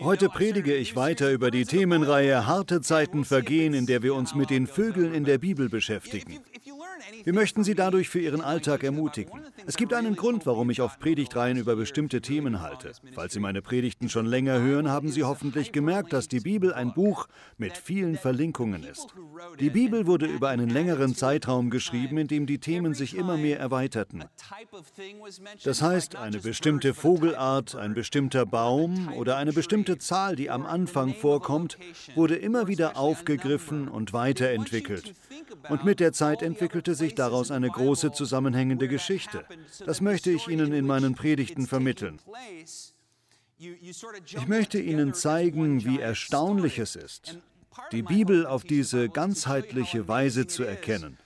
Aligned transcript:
Heute 0.00 0.28
predige 0.28 0.74
ich 0.74 0.96
weiter 0.96 1.30
über 1.30 1.50
die 1.50 1.64
Themenreihe 1.64 2.46
Harte 2.46 2.80
Zeiten 2.80 3.24
vergehen, 3.24 3.74
in 3.74 3.86
der 3.86 4.02
wir 4.02 4.14
uns 4.14 4.34
mit 4.34 4.50
den 4.50 4.66
Vögeln 4.66 5.14
in 5.14 5.24
der 5.24 5.38
Bibel 5.38 5.68
beschäftigen. 5.68 6.40
Wir 7.24 7.32
möchten 7.32 7.64
Sie 7.64 7.74
dadurch 7.74 8.08
für 8.08 8.20
Ihren 8.20 8.40
Alltag 8.40 8.84
ermutigen. 8.84 9.32
Es 9.66 9.76
gibt 9.76 9.92
einen 9.92 10.16
Grund, 10.16 10.46
warum 10.46 10.70
ich 10.70 10.80
auf 10.80 10.98
Predigtreihen 10.98 11.56
über 11.56 11.76
bestimmte 11.76 12.20
Themen 12.20 12.62
halte. 12.62 12.92
Falls 13.14 13.32
Sie 13.32 13.40
meine 13.40 13.62
Predigten 13.62 14.08
schon 14.08 14.26
länger 14.26 14.60
hören, 14.60 14.88
haben 14.88 15.10
Sie 15.10 15.24
hoffentlich 15.24 15.72
gemerkt, 15.72 16.12
dass 16.12 16.28
die 16.28 16.40
Bibel 16.40 16.72
ein 16.72 16.94
Buch 16.94 17.26
mit 17.58 17.76
vielen 17.76 18.16
Verlinkungen 18.16 18.84
ist. 18.84 19.08
Die 19.60 19.70
Bibel 19.70 20.06
wurde 20.06 20.26
über 20.26 20.48
einen 20.48 20.70
längeren 20.70 21.14
Zeitraum 21.14 21.70
geschrieben, 21.70 22.18
in 22.18 22.28
dem 22.28 22.46
die 22.46 22.58
Themen 22.58 22.94
sich 22.94 23.16
immer 23.16 23.36
mehr 23.36 23.58
erweiterten. 23.58 24.24
Das 25.64 25.82
heißt, 25.82 26.16
eine 26.16 26.38
bestimmte 26.38 26.94
Vogelart, 26.94 27.74
ein 27.74 27.94
bestimmter 27.94 28.46
Baum 28.46 29.12
oder 29.14 29.36
eine 29.36 29.52
bestimmte 29.52 29.98
Zahl, 29.98 30.36
die 30.36 30.50
am 30.50 30.66
Anfang 30.66 31.14
vorkommt, 31.14 31.78
wurde 32.14 32.36
immer 32.36 32.68
wieder 32.68 32.96
aufgegriffen 32.96 33.88
und 33.88 34.12
weiterentwickelt. 34.12 35.14
Und 35.68 35.84
mit 35.84 36.00
der 36.00 36.12
Zeit 36.12 36.42
entwickelte 36.86 36.94
sich 36.94 37.14
daraus 37.14 37.50
eine 37.50 37.68
große 37.68 38.12
zusammenhängende 38.12 38.88
Geschichte. 38.88 39.44
Das 39.84 40.00
möchte 40.00 40.30
ich 40.30 40.48
Ihnen 40.48 40.72
in 40.72 40.86
meinen 40.86 41.14
Predigten 41.14 41.66
vermitteln. 41.66 42.20
Ich 43.58 44.46
möchte 44.46 44.78
Ihnen 44.78 45.14
zeigen, 45.14 45.84
wie 45.84 45.98
erstaunlich 45.98 46.78
es 46.78 46.94
ist, 46.94 47.38
die 47.92 48.02
Bibel 48.02 48.46
auf 48.46 48.64
diese 48.64 49.08
ganzheitliche 49.08 50.06
Weise 50.08 50.46
zu 50.46 50.62
erkennen, 50.62 51.18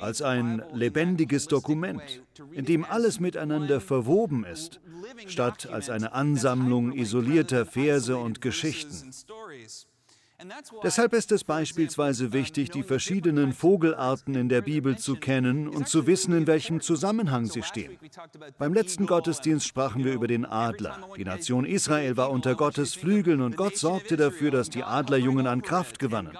als 0.00 0.22
ein 0.22 0.62
lebendiges 0.72 1.46
Dokument, 1.46 2.22
in 2.52 2.64
dem 2.64 2.84
alles 2.84 3.18
miteinander 3.18 3.80
verwoben 3.80 4.44
ist, 4.44 4.80
statt 5.26 5.66
als 5.66 5.90
eine 5.90 6.12
Ansammlung 6.12 6.92
isolierter 6.92 7.64
Verse 7.66 8.16
und 8.16 8.40
Geschichten. 8.40 9.10
Deshalb 10.82 11.12
ist 11.12 11.32
es 11.32 11.44
beispielsweise 11.44 12.32
wichtig, 12.32 12.70
die 12.70 12.82
verschiedenen 12.82 13.52
Vogelarten 13.52 14.34
in 14.34 14.48
der 14.48 14.62
Bibel 14.62 14.98
zu 14.98 15.16
kennen 15.16 15.68
und 15.68 15.88
zu 15.88 16.06
wissen, 16.06 16.36
in 16.36 16.46
welchem 16.46 16.80
Zusammenhang 16.80 17.46
sie 17.46 17.62
stehen. 17.62 17.98
Beim 18.58 18.74
letzten 18.74 19.06
Gottesdienst 19.06 19.66
sprachen 19.66 20.04
wir 20.04 20.12
über 20.12 20.26
den 20.26 20.44
Adler. 20.44 20.98
Die 21.16 21.24
Nation 21.24 21.64
Israel 21.64 22.16
war 22.16 22.30
unter 22.30 22.54
Gottes 22.54 22.94
Flügeln 22.94 23.40
und 23.40 23.56
Gott 23.56 23.76
sorgte 23.76 24.16
dafür, 24.16 24.50
dass 24.50 24.70
die 24.70 24.84
Adlerjungen 24.84 25.46
an 25.46 25.62
Kraft 25.62 25.98
gewannen. 25.98 26.36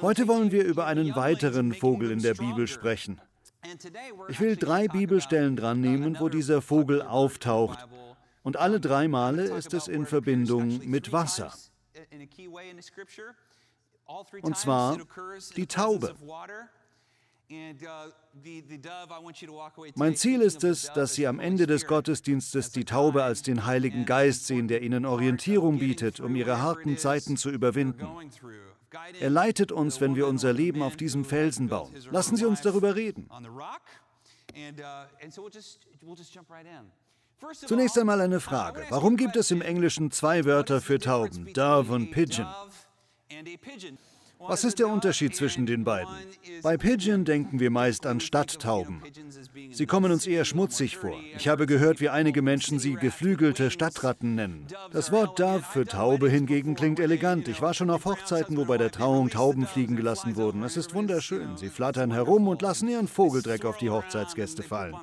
Heute 0.00 0.28
wollen 0.28 0.52
wir 0.52 0.64
über 0.64 0.86
einen 0.86 1.16
weiteren 1.16 1.72
Vogel 1.72 2.10
in 2.10 2.22
der 2.22 2.34
Bibel 2.34 2.66
sprechen. 2.66 3.20
Ich 4.28 4.40
will 4.40 4.56
drei 4.56 4.86
Bibelstellen 4.88 5.56
dran 5.56 5.80
nehmen, 5.80 6.16
wo 6.18 6.28
dieser 6.28 6.62
Vogel 6.62 7.02
auftaucht. 7.02 7.86
Und 8.42 8.56
alle 8.56 8.80
drei 8.80 9.08
Male 9.08 9.44
ist 9.44 9.74
es 9.74 9.88
in 9.88 10.06
Verbindung 10.06 10.80
mit 10.88 11.12
Wasser. 11.12 11.52
Und 14.42 14.56
zwar 14.56 14.98
die 15.56 15.66
Taube. 15.66 16.14
Mein 19.96 20.16
Ziel 20.16 20.40
ist 20.40 20.62
es, 20.62 20.92
dass 20.92 21.14
Sie 21.14 21.26
am 21.26 21.40
Ende 21.40 21.66
des 21.66 21.86
Gottesdienstes 21.86 22.70
die 22.70 22.84
Taube 22.84 23.24
als 23.24 23.42
den 23.42 23.66
Heiligen 23.66 24.04
Geist 24.04 24.46
sehen, 24.46 24.68
der 24.68 24.82
Ihnen 24.82 25.04
Orientierung 25.04 25.78
bietet, 25.78 26.20
um 26.20 26.36
Ihre 26.36 26.60
harten 26.62 26.96
Zeiten 26.96 27.36
zu 27.36 27.50
überwinden. 27.50 28.06
Er 29.20 29.30
leitet 29.30 29.72
uns, 29.72 30.00
wenn 30.00 30.14
wir 30.14 30.26
unser 30.26 30.52
Leben 30.52 30.82
auf 30.82 30.96
diesem 30.96 31.24
Felsen 31.24 31.68
bauen. 31.68 31.92
Lassen 32.10 32.36
Sie 32.36 32.44
uns 32.44 32.60
darüber 32.60 32.94
reden. 32.94 33.28
Zunächst 37.52 37.98
einmal 37.98 38.20
eine 38.20 38.40
Frage. 38.40 38.82
Warum 38.90 39.16
gibt 39.16 39.36
es 39.36 39.50
im 39.50 39.62
Englischen 39.62 40.10
zwei 40.10 40.44
Wörter 40.44 40.80
für 40.80 40.98
Tauben, 40.98 41.52
Dove 41.52 41.92
und 41.92 42.10
Pigeon? 42.10 42.46
Was 44.46 44.64
ist 44.64 44.78
der 44.78 44.88
Unterschied 44.88 45.36
zwischen 45.36 45.66
den 45.66 45.84
beiden? 45.84 46.14
Bei 46.62 46.78
Pigeon 46.78 47.26
denken 47.26 47.60
wir 47.60 47.70
meist 47.70 48.06
an 48.06 48.20
Stadttauben. 48.20 49.02
Sie 49.70 49.84
kommen 49.84 50.10
uns 50.10 50.26
eher 50.26 50.46
schmutzig 50.46 50.96
vor. 50.96 51.14
Ich 51.36 51.46
habe 51.46 51.66
gehört, 51.66 52.00
wie 52.00 52.08
einige 52.08 52.40
Menschen 52.40 52.78
sie 52.78 52.94
geflügelte 52.94 53.70
Stadtratten 53.70 54.34
nennen. 54.34 54.66
Das 54.92 55.12
Wort 55.12 55.38
Dove 55.38 55.62
für 55.62 55.84
Taube 55.84 56.30
hingegen 56.30 56.74
klingt 56.74 57.00
elegant. 57.00 57.48
Ich 57.48 57.60
war 57.60 57.74
schon 57.74 57.90
auf 57.90 58.06
Hochzeiten, 58.06 58.56
wo 58.56 58.64
bei 58.64 58.78
der 58.78 58.90
Trauung 58.90 59.28
Tauben 59.28 59.66
fliegen 59.66 59.96
gelassen 59.96 60.36
wurden. 60.36 60.62
Es 60.62 60.78
ist 60.78 60.94
wunderschön. 60.94 61.58
Sie 61.58 61.68
flattern 61.68 62.10
herum 62.10 62.48
und 62.48 62.62
lassen 62.62 62.88
ihren 62.88 63.08
Vogeldreck 63.08 63.66
auf 63.66 63.76
die 63.76 63.90
Hochzeitsgäste 63.90 64.62
fallen. 64.62 64.96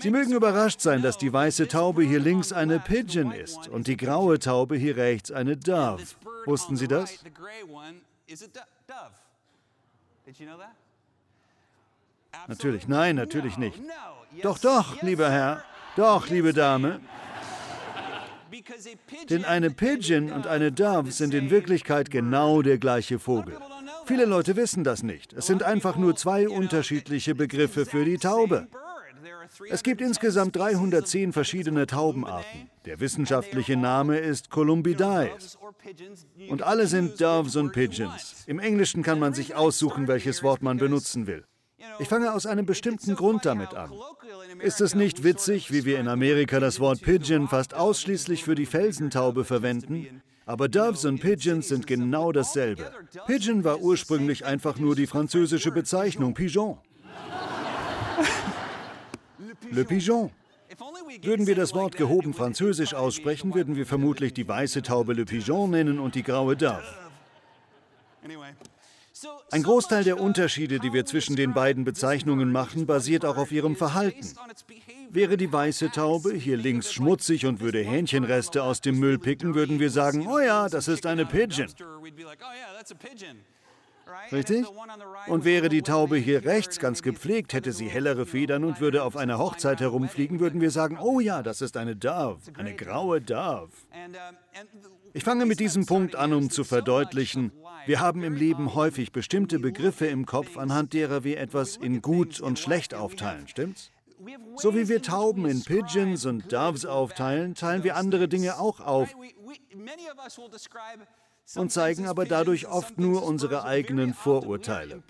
Sie 0.00 0.10
mögen 0.10 0.32
überrascht 0.32 0.80
sein, 0.80 1.02
dass 1.02 1.18
die 1.18 1.32
weiße 1.32 1.68
Taube 1.68 2.02
hier 2.02 2.20
links 2.20 2.52
eine 2.52 2.80
Pigeon 2.80 3.32
ist 3.32 3.68
und 3.68 3.86
die 3.86 3.96
graue 3.96 4.38
Taube 4.38 4.76
hier 4.76 4.96
rechts 4.96 5.30
eine 5.30 5.56
Dove. 5.56 6.02
Wussten 6.44 6.76
Sie 6.76 6.88
das? 6.88 7.18
Natürlich, 12.48 12.88
nein, 12.88 13.16
natürlich 13.16 13.58
nicht. 13.58 13.80
Doch, 14.42 14.58
doch, 14.58 15.02
lieber 15.02 15.30
Herr, 15.30 15.64
doch, 15.96 16.28
liebe 16.28 16.52
Dame. 16.52 17.00
Denn 19.30 19.44
eine 19.44 19.70
Pigeon 19.70 20.30
und 20.32 20.46
eine 20.46 20.72
Dove 20.72 21.10
sind 21.10 21.34
in 21.34 21.50
Wirklichkeit 21.50 22.10
genau 22.10 22.62
der 22.62 22.78
gleiche 22.78 23.18
Vogel. 23.18 23.58
Viele 24.06 24.24
Leute 24.24 24.56
wissen 24.56 24.84
das 24.84 25.02
nicht. 25.02 25.32
Es 25.32 25.46
sind 25.46 25.62
einfach 25.62 25.96
nur 25.96 26.16
zwei 26.16 26.48
unterschiedliche 26.48 27.34
Begriffe 27.34 27.86
für 27.86 28.04
die 28.04 28.18
Taube. 28.18 28.68
Es 29.68 29.82
gibt 29.82 30.00
insgesamt 30.00 30.56
310 30.56 31.32
verschiedene 31.32 31.86
Taubenarten. 31.86 32.70
Der 32.84 33.00
wissenschaftliche 33.00 33.76
Name 33.76 34.18
ist 34.18 34.50
Columbidae. 34.50 35.30
Und 36.48 36.62
alle 36.62 36.86
sind 36.86 37.20
Doves 37.20 37.56
und 37.56 37.72
Pigeons. 37.72 38.44
Im 38.46 38.58
Englischen 38.58 39.02
kann 39.02 39.18
man 39.18 39.34
sich 39.34 39.54
aussuchen, 39.54 40.08
welches 40.08 40.42
Wort 40.42 40.62
man 40.62 40.78
benutzen 40.78 41.26
will. 41.26 41.44
Ich 41.98 42.08
fange 42.08 42.32
aus 42.32 42.46
einem 42.46 42.66
bestimmten 42.66 43.14
Grund 43.14 43.44
damit 43.44 43.74
an. 43.74 43.92
Ist 44.60 44.80
es 44.80 44.94
nicht 44.94 45.24
witzig, 45.24 45.72
wie 45.72 45.84
wir 45.84 45.98
in 45.98 46.08
Amerika 46.08 46.60
das 46.60 46.80
Wort 46.80 47.02
Pigeon 47.02 47.48
fast 47.48 47.74
ausschließlich 47.74 48.44
für 48.44 48.54
die 48.54 48.66
Felsentaube 48.66 49.44
verwenden? 49.44 50.22
Aber 50.44 50.68
Doves 50.68 51.04
und 51.04 51.20
Pigeons 51.20 51.68
sind 51.68 51.86
genau 51.86 52.32
dasselbe. 52.32 52.90
Pigeon 53.26 53.64
war 53.64 53.80
ursprünglich 53.80 54.44
einfach 54.44 54.76
nur 54.78 54.96
die 54.96 55.06
französische 55.06 55.70
Bezeichnung 55.70 56.34
Pigeon. 56.34 56.78
Le 59.70 59.84
Pigeon. 59.84 60.30
Würden 61.22 61.46
wir 61.46 61.54
das 61.54 61.74
Wort 61.74 61.96
gehoben 61.96 62.34
französisch 62.34 62.94
aussprechen, 62.94 63.54
würden 63.54 63.76
wir 63.76 63.86
vermutlich 63.86 64.32
die 64.34 64.48
weiße 64.48 64.82
Taube 64.82 65.12
Le 65.12 65.24
Pigeon 65.24 65.70
nennen 65.70 65.98
und 65.98 66.14
die 66.14 66.22
graue 66.22 66.56
Dove. 66.56 66.82
Ein 69.50 69.62
Großteil 69.62 70.04
der 70.04 70.20
Unterschiede, 70.20 70.78
die 70.78 70.92
wir 70.92 71.04
zwischen 71.04 71.36
den 71.36 71.52
beiden 71.52 71.84
Bezeichnungen 71.84 72.50
machen, 72.50 72.86
basiert 72.86 73.24
auch 73.24 73.36
auf 73.36 73.52
ihrem 73.52 73.76
Verhalten. 73.76 74.26
Wäre 75.14 75.36
die 75.36 75.52
weiße 75.52 75.90
Taube 75.90 76.32
hier 76.32 76.56
links 76.56 76.90
schmutzig 76.90 77.44
und 77.44 77.60
würde 77.60 77.80
Hähnchenreste 77.80 78.62
aus 78.62 78.80
dem 78.80 78.98
Müll 78.98 79.18
picken, 79.18 79.54
würden 79.54 79.78
wir 79.78 79.90
sagen, 79.90 80.26
oh 80.26 80.38
ja, 80.38 80.70
das 80.70 80.88
ist 80.88 81.04
eine 81.04 81.26
Pigeon. 81.26 81.68
Richtig? 84.32 84.64
Und 85.26 85.44
wäre 85.44 85.68
die 85.68 85.82
Taube 85.82 86.16
hier 86.16 86.46
rechts 86.46 86.78
ganz 86.78 87.02
gepflegt, 87.02 87.52
hätte 87.52 87.72
sie 87.72 87.90
hellere 87.90 88.24
Federn 88.24 88.64
und 88.64 88.80
würde 88.80 89.02
auf 89.02 89.16
einer 89.18 89.36
Hochzeit 89.36 89.80
herumfliegen, 89.80 90.40
würden 90.40 90.62
wir 90.62 90.70
sagen, 90.70 90.98
oh 90.98 91.20
ja, 91.20 91.42
das 91.42 91.60
ist 91.60 91.76
eine 91.76 91.94
Dove, 91.94 92.40
eine 92.56 92.74
graue 92.74 93.20
Dove. 93.20 93.68
Ich 95.12 95.24
fange 95.24 95.44
mit 95.44 95.60
diesem 95.60 95.84
Punkt 95.84 96.16
an, 96.16 96.32
um 96.32 96.48
zu 96.48 96.64
verdeutlichen, 96.64 97.52
wir 97.84 98.00
haben 98.00 98.22
im 98.22 98.34
Leben 98.34 98.74
häufig 98.74 99.12
bestimmte 99.12 99.58
Begriffe 99.58 100.06
im 100.06 100.24
Kopf, 100.24 100.56
anhand 100.56 100.94
derer 100.94 101.22
wir 101.22 101.38
etwas 101.38 101.76
in 101.76 102.00
gut 102.00 102.40
und 102.40 102.58
schlecht 102.58 102.94
aufteilen, 102.94 103.46
stimmt's? 103.46 103.90
So 104.56 104.74
wie 104.74 104.88
wir 104.88 105.02
Tauben 105.02 105.46
in 105.46 105.62
Pigeons 105.62 106.26
und 106.26 106.52
Doves 106.52 106.84
aufteilen, 106.84 107.54
teilen 107.54 107.84
wir 107.84 107.96
andere 107.96 108.28
Dinge 108.28 108.58
auch 108.58 108.80
auf 108.80 109.14
und 111.56 111.72
zeigen 111.72 112.06
aber 112.06 112.24
dadurch 112.24 112.66
oft 112.66 112.98
nur 112.98 113.24
unsere 113.24 113.64
eigenen 113.64 114.14
Vorurteile. 114.14 115.02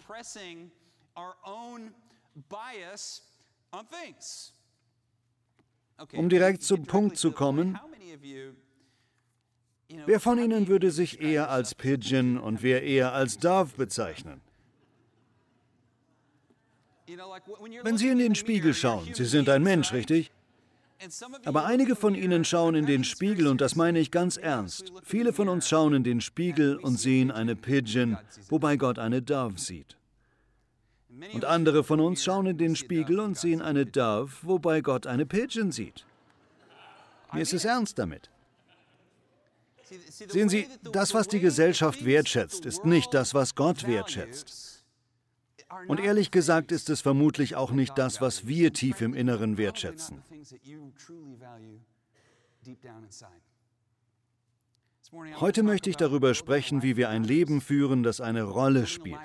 Um 6.15 6.29
direkt 6.29 6.63
zum 6.63 6.87
Punkt 6.87 7.17
zu 7.17 7.33
kommen, 7.33 7.79
wer 10.07 10.21
von 10.21 10.39
Ihnen 10.39 10.69
würde 10.69 10.91
sich 10.91 11.21
eher 11.21 11.51
als 11.51 11.75
Pigeon 11.75 12.39
und 12.39 12.63
wer 12.63 12.83
eher 12.83 13.13
als 13.13 13.39
Dove 13.39 13.77
bezeichnen? 13.77 14.41
Wenn 17.83 17.99
Sie 17.99 18.09
in 18.09 18.19
den 18.19 18.35
Spiegel 18.35 18.75
schauen, 18.75 19.09
Sie 19.13 19.25
sind 19.25 19.49
ein 19.49 19.63
Mensch, 19.63 19.93
richtig? 19.93 20.31
Aber 21.45 21.65
einige 21.65 21.97
von 21.97 22.15
Ihnen 22.15 22.45
schauen 22.45 22.75
in 22.75 22.87
den 22.87 23.05
Spiegel 23.05 23.49
und 23.49 23.61
das 23.61 23.75
meine 23.75 23.99
ich 23.99 24.11
ganz 24.11 24.37
ernst. 24.37 24.93
Viele 25.03 25.33
von 25.33 25.49
uns 25.49 25.69
schauen 25.69 25.95
in 25.95 26.05
den 26.05 26.21
Spiegel 26.21 26.77
und 26.77 26.97
sehen 26.99 27.31
eine 27.31 27.57
Pigeon, 27.57 28.17
wobei 28.49 28.77
Gott 28.77 28.99
eine 28.99 29.21
Dove 29.21 29.59
sieht. 29.59 29.97
Und 31.33 31.45
andere 31.45 31.85
von 31.85 32.01
uns 32.01 32.23
schauen 32.23 32.47
in 32.47 32.59
den 32.59 32.77
Spiegel 32.77 33.21
und 33.21 33.37
sehen 33.37 33.63
eine 33.63 33.85
Dove, 33.85 34.33
wobei 34.43 34.81
Gott 34.81 35.07
eine 35.07 35.27
Pigeon 35.27 35.73
sieht. 35.73 36.05
Mir 37.33 37.43
ist 37.43 37.53
es 37.53 37.65
ernst 37.65 37.99
damit. 37.99 38.31
Sehen 40.09 40.49
Sie, 40.49 40.69
das, 40.93 41.13
was 41.13 41.29
die 41.29 41.41
Gesellschaft 41.41 42.05
wertschätzt, 42.05 42.65
ist 42.65 42.85
nicht 42.85 43.13
das, 43.13 43.35
was 43.35 43.55
Gott 43.55 43.87
wertschätzt. 43.87 44.72
Und 45.89 46.01
ehrlich 46.01 46.31
gesagt 46.31 46.73
ist 46.73 46.91
es 46.91 47.01
vermutlich 47.01 47.57
auch 47.57 47.73
nicht 47.73 47.97
das, 47.97 48.21
was 48.21 48.47
wir 48.47 48.73
tief 48.73 49.01
im 49.01 49.15
Inneren 49.15 49.57
wertschätzen. 49.59 50.23
Heute 55.41 55.63
möchte 55.63 55.91
ich 55.91 55.97
darüber 55.97 56.33
sprechen, 56.35 56.83
wie 56.83 56.97
wir 56.97 57.11
ein 57.11 57.23
Leben 57.23 57.61
führen, 57.61 58.03
das 58.03 58.23
eine 58.23 58.45
Rolle 58.45 58.87
spielt. 58.87 59.19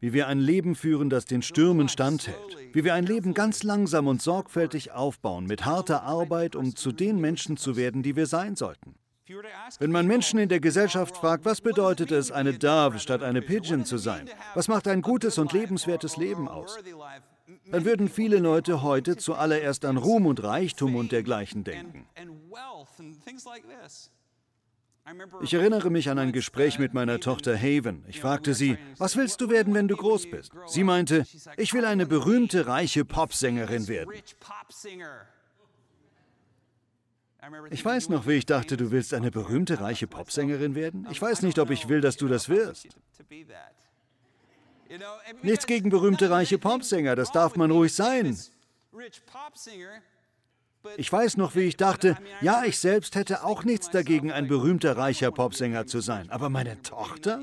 Wie 0.00 0.12
wir 0.12 0.26
ein 0.26 0.40
Leben 0.40 0.74
führen, 0.74 1.10
das 1.10 1.26
den 1.26 1.42
Stürmen 1.42 1.88
standhält. 1.88 2.56
Wie 2.72 2.82
wir 2.82 2.94
ein 2.94 3.06
Leben 3.06 3.34
ganz 3.34 3.62
langsam 3.62 4.08
und 4.08 4.20
sorgfältig 4.20 4.90
aufbauen, 4.90 5.46
mit 5.46 5.64
harter 5.64 6.02
Arbeit, 6.02 6.56
um 6.56 6.74
zu 6.74 6.90
den 6.90 7.20
Menschen 7.20 7.56
zu 7.56 7.76
werden, 7.76 8.02
die 8.02 8.16
wir 8.16 8.26
sein 8.26 8.56
sollten. 8.56 8.96
Wenn 9.78 9.90
man 9.90 10.06
Menschen 10.06 10.38
in 10.38 10.48
der 10.48 10.60
Gesellschaft 10.60 11.16
fragt, 11.16 11.44
was 11.44 11.60
bedeutet 11.60 12.12
es, 12.12 12.30
eine 12.30 12.54
Dove 12.54 12.98
statt 12.98 13.22
eine 13.22 13.42
Pigeon 13.42 13.84
zu 13.84 13.98
sein? 13.98 14.30
Was 14.54 14.68
macht 14.68 14.86
ein 14.86 15.02
gutes 15.02 15.38
und 15.38 15.52
lebenswertes 15.52 16.16
Leben 16.16 16.48
aus? 16.48 16.78
Dann 17.70 17.84
würden 17.84 18.08
viele 18.08 18.38
Leute 18.38 18.82
heute 18.82 19.16
zuallererst 19.16 19.84
an 19.84 19.96
Ruhm 19.96 20.26
und 20.26 20.42
Reichtum 20.42 20.94
und 20.96 21.12
dergleichen 21.12 21.64
denken. 21.64 22.06
Ich 25.42 25.54
erinnere 25.54 25.90
mich 25.90 26.10
an 26.10 26.18
ein 26.18 26.32
Gespräch 26.32 26.80
mit 26.80 26.92
meiner 26.92 27.20
Tochter 27.20 27.56
Haven. 27.56 28.04
Ich 28.08 28.20
fragte 28.20 28.54
sie, 28.54 28.76
was 28.98 29.16
willst 29.16 29.40
du 29.40 29.50
werden, 29.50 29.72
wenn 29.74 29.86
du 29.86 29.96
groß 29.96 30.30
bist? 30.30 30.52
Sie 30.66 30.82
meinte, 30.82 31.24
ich 31.56 31.74
will 31.74 31.84
eine 31.84 32.06
berühmte, 32.06 32.66
reiche 32.66 33.04
Popsängerin 33.04 33.86
werden. 33.86 34.12
Ich 37.70 37.84
weiß 37.84 38.08
noch, 38.08 38.26
wie 38.26 38.32
ich 38.32 38.46
dachte, 38.46 38.76
du 38.76 38.90
willst 38.90 39.14
eine 39.14 39.30
berühmte, 39.30 39.80
reiche 39.80 40.06
Popsängerin 40.06 40.74
werden. 40.74 41.06
Ich 41.10 41.20
weiß 41.20 41.42
nicht, 41.42 41.58
ob 41.58 41.70
ich 41.70 41.88
will, 41.88 42.00
dass 42.00 42.16
du 42.16 42.28
das 42.28 42.48
wirst. 42.48 42.88
Nichts 45.42 45.66
gegen 45.66 45.90
berühmte, 45.90 46.30
reiche 46.30 46.58
Popsänger, 46.58 47.16
das 47.16 47.32
darf 47.32 47.56
man 47.56 47.70
ruhig 47.70 47.94
sein. 47.94 48.36
Ich 50.96 51.12
weiß 51.12 51.36
noch, 51.36 51.56
wie 51.56 51.62
ich 51.62 51.76
dachte, 51.76 52.16
ja, 52.40 52.64
ich 52.64 52.78
selbst 52.78 53.16
hätte 53.16 53.44
auch 53.44 53.64
nichts 53.64 53.90
dagegen, 53.90 54.30
ein 54.30 54.46
berühmter, 54.46 54.96
reicher 54.96 55.32
Popsänger 55.32 55.86
zu 55.86 56.00
sein. 56.00 56.30
Aber 56.30 56.48
meine 56.48 56.80
Tochter? 56.82 57.40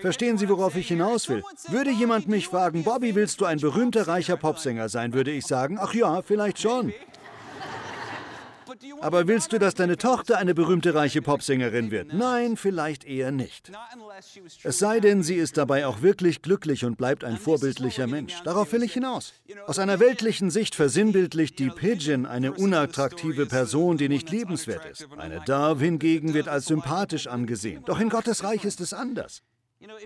Verstehen 0.00 0.38
Sie, 0.38 0.48
worauf 0.48 0.76
ich 0.76 0.88
hinaus 0.88 1.28
will? 1.28 1.42
Würde 1.68 1.90
jemand 1.90 2.28
mich 2.28 2.48
fragen, 2.48 2.82
Bobby, 2.82 3.14
willst 3.14 3.40
du 3.40 3.44
ein 3.44 3.60
berühmter, 3.60 4.08
reicher 4.08 4.36
Popsänger 4.36 4.88
sein, 4.88 5.12
würde 5.12 5.30
ich 5.30 5.46
sagen, 5.46 5.78
ach 5.80 5.94
ja, 5.94 6.22
vielleicht 6.22 6.60
schon. 6.60 6.92
Aber 9.00 9.28
willst 9.28 9.52
du, 9.52 9.58
dass 9.58 9.74
deine 9.74 9.96
Tochter 9.96 10.38
eine 10.38 10.54
berühmte 10.54 10.94
reiche 10.94 11.22
Popsängerin 11.22 11.90
wird? 11.90 12.12
Nein, 12.12 12.56
vielleicht 12.56 13.04
eher 13.04 13.30
nicht. 13.30 13.70
Es 14.62 14.78
sei 14.78 15.00
denn, 15.00 15.22
sie 15.22 15.36
ist 15.36 15.56
dabei 15.56 15.86
auch 15.86 16.02
wirklich 16.02 16.42
glücklich 16.42 16.84
und 16.84 16.96
bleibt 16.96 17.24
ein 17.24 17.36
vorbildlicher 17.36 18.06
Mensch. 18.06 18.34
Darauf 18.44 18.72
will 18.72 18.82
ich 18.82 18.94
hinaus. 18.94 19.32
Aus 19.66 19.78
einer 19.78 20.00
weltlichen 20.00 20.50
Sicht 20.50 20.74
versinnbildlicht 20.74 21.58
die 21.58 21.70
Pigeon 21.70 22.26
eine 22.26 22.52
unattraktive 22.52 23.46
Person, 23.46 23.96
die 23.96 24.08
nicht 24.08 24.30
liebenswert 24.30 24.84
ist. 24.86 25.06
Eine 25.16 25.40
Dove 25.40 25.84
hingegen 25.84 26.34
wird 26.34 26.48
als 26.48 26.66
sympathisch 26.66 27.26
angesehen. 27.26 27.82
Doch 27.86 28.00
in 28.00 28.08
Gottes 28.08 28.44
Reich 28.44 28.64
ist 28.64 28.80
es 28.80 28.92
anders. 28.92 29.42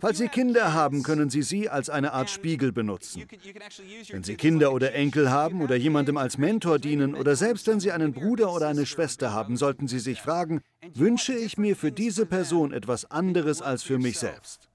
Falls 0.01 0.19
Sie 0.19 0.29
Kinder 0.29 0.73
haben, 0.73 1.03
können 1.03 1.31
Sie 1.31 1.43
sie 1.43 1.69
als 1.69 1.91
eine 1.91 2.13
Art 2.13 2.31
Spiegel 2.31 2.73
benutzen. 2.73 3.25
Wenn 4.11 4.23
Sie 4.23 4.37
Kinder 4.37 4.73
oder 4.73 4.95
Enkel 4.95 5.31
haben 5.31 5.63
oder 5.63 5.77
jemandem 5.77 6.17
als 6.17 6.39
Mentor 6.39 6.79
dienen 6.79 7.15
oder 7.15 7.37
selbst 7.37 7.67
wenn 7.67 7.81
Sie 7.81 7.93
einen 7.93 8.13
Bruder 8.13 8.53
oder 8.53 8.69
eine 8.69 8.87
Schwester 8.87 9.33
haben, 9.33 9.57
sollten 9.57 9.89
Sie 9.89 9.99
sich 9.99 10.21
fragen, 10.21 10.63
wünsche 10.95 11.35
ich 11.35 11.59
mir 11.59 11.77
für 11.77 11.93
diese 11.93 12.27
Person 12.27 12.73
etwas 12.73 13.11
anderes 13.11 13.63
als 13.63 13.83
für 13.83 13.99
mich 13.99 14.19
selbst? 14.19 14.66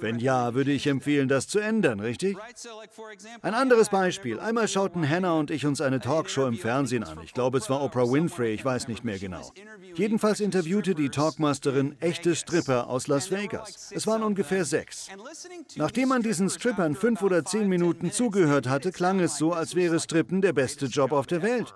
Wenn 0.00 0.18
ja, 0.18 0.54
würde 0.54 0.72
ich 0.72 0.86
empfehlen, 0.86 1.28
das 1.28 1.48
zu 1.48 1.58
ändern, 1.58 2.00
richtig? 2.00 2.36
Ein 3.42 3.54
anderes 3.54 3.88
Beispiel. 3.88 4.38
Einmal 4.40 4.68
schauten 4.68 5.08
Hannah 5.08 5.34
und 5.34 5.50
ich 5.50 5.66
uns 5.66 5.80
eine 5.80 6.00
Talkshow 6.00 6.46
im 6.46 6.56
Fernsehen 6.58 7.04
an. 7.04 7.18
Ich 7.24 7.32
glaube, 7.32 7.58
es 7.58 7.70
war 7.70 7.82
Oprah 7.82 8.10
Winfrey, 8.10 8.54
ich 8.54 8.64
weiß 8.64 8.88
nicht 8.88 9.04
mehr 9.04 9.18
genau. 9.18 9.52
Jedenfalls 9.94 10.40
interviewte 10.40 10.94
die 10.94 11.08
Talkmasterin 11.08 11.96
echte 12.00 12.34
Stripper 12.34 12.88
aus 12.88 13.06
Las 13.06 13.30
Vegas. 13.30 13.92
Es 13.92 14.06
waren 14.06 14.22
ungefähr 14.22 14.64
sechs. 14.64 15.08
Nachdem 15.76 16.08
man 16.08 16.22
diesen 16.22 16.50
Strippern 16.50 16.94
fünf 16.94 17.22
oder 17.22 17.44
zehn 17.44 17.68
Minuten 17.68 18.10
zugehört 18.12 18.68
hatte, 18.68 18.92
klang 18.92 19.20
es 19.20 19.38
so, 19.38 19.52
als 19.52 19.74
wäre 19.74 20.00
Strippen 20.00 20.42
der 20.42 20.52
beste 20.52 20.86
Job 20.86 21.12
auf 21.12 21.26
der 21.26 21.42
Welt. 21.42 21.74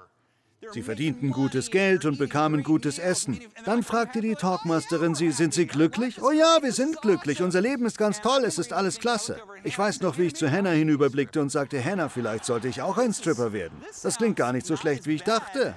Sie 0.73 0.83
verdienten 0.83 1.31
gutes 1.31 1.71
Geld 1.71 2.05
und 2.05 2.19
bekamen 2.19 2.63
gutes 2.63 2.99
Essen. 2.99 3.41
Dann 3.65 3.83
fragte 3.83 4.21
die 4.21 4.35
Talkmasterin 4.35 5.15
sie, 5.15 5.31
sind 5.31 5.53
Sie 5.55 5.67
glücklich? 5.67 6.23
Oh 6.23 6.31
ja, 6.31 6.59
wir 6.63 6.73
sind 6.73 7.01
glücklich. 7.03 7.43
Unser 7.43 7.61
Leben 7.61 7.85
ist 7.85 7.99
ganz 7.99 8.21
toll. 8.21 8.45
Es 8.45 8.59
ist 8.59 8.73
alles 8.73 8.99
klasse. 8.99 9.41
Ich 9.65 9.79
weiß 9.79 10.01
noch, 10.01 10.19
wie 10.19 10.25
ich 10.25 10.35
zu 10.35 10.51
Hannah 10.51 10.71
hinüberblickte 10.71 11.41
und 11.41 11.51
sagte, 11.51 11.83
Hannah, 11.83 12.09
vielleicht 12.09 12.45
sollte 12.45 12.69
ich 12.69 12.81
auch 12.81 12.99
ein 12.99 13.13
Stripper 13.13 13.53
werden. 13.53 13.83
Das 14.03 14.17
klingt 14.17 14.37
gar 14.37 14.53
nicht 14.53 14.67
so 14.67 14.77
schlecht, 14.77 15.07
wie 15.07 15.15
ich 15.15 15.23
dachte. 15.23 15.75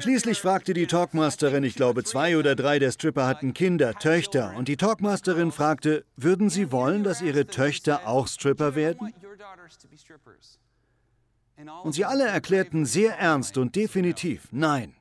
Schließlich 0.00 0.40
fragte 0.40 0.74
die 0.74 0.86
Talkmasterin, 0.86 1.64
ich 1.64 1.74
glaube 1.74 2.04
zwei 2.04 2.36
oder 2.36 2.56
drei 2.56 2.78
der 2.78 2.90
Stripper 2.90 3.26
hatten 3.26 3.54
Kinder, 3.54 3.94
Töchter, 3.94 4.54
und 4.56 4.68
die 4.68 4.76
Talkmasterin 4.76 5.52
fragte, 5.52 6.04
würden 6.16 6.50
Sie 6.50 6.72
wollen, 6.72 7.04
dass 7.04 7.22
Ihre 7.22 7.46
Töchter 7.46 8.06
auch 8.06 8.26
Stripper 8.26 8.74
werden? 8.74 9.12
Und 11.84 11.92
sie 11.92 12.04
alle 12.04 12.26
erklärten 12.26 12.84
sehr 12.84 13.18
ernst 13.18 13.56
und 13.58 13.76
definitiv, 13.76 14.48
nein, 14.50 14.94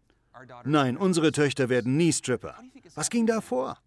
nein, 0.66 0.98
unsere 0.98 1.32
Töchter 1.32 1.70
werden 1.70 1.98
nie 1.98 2.14
Stripper. 2.14 2.56
Was 2.96 3.10
ging 3.10 3.26
da 3.26 3.42
vor? 3.42 3.78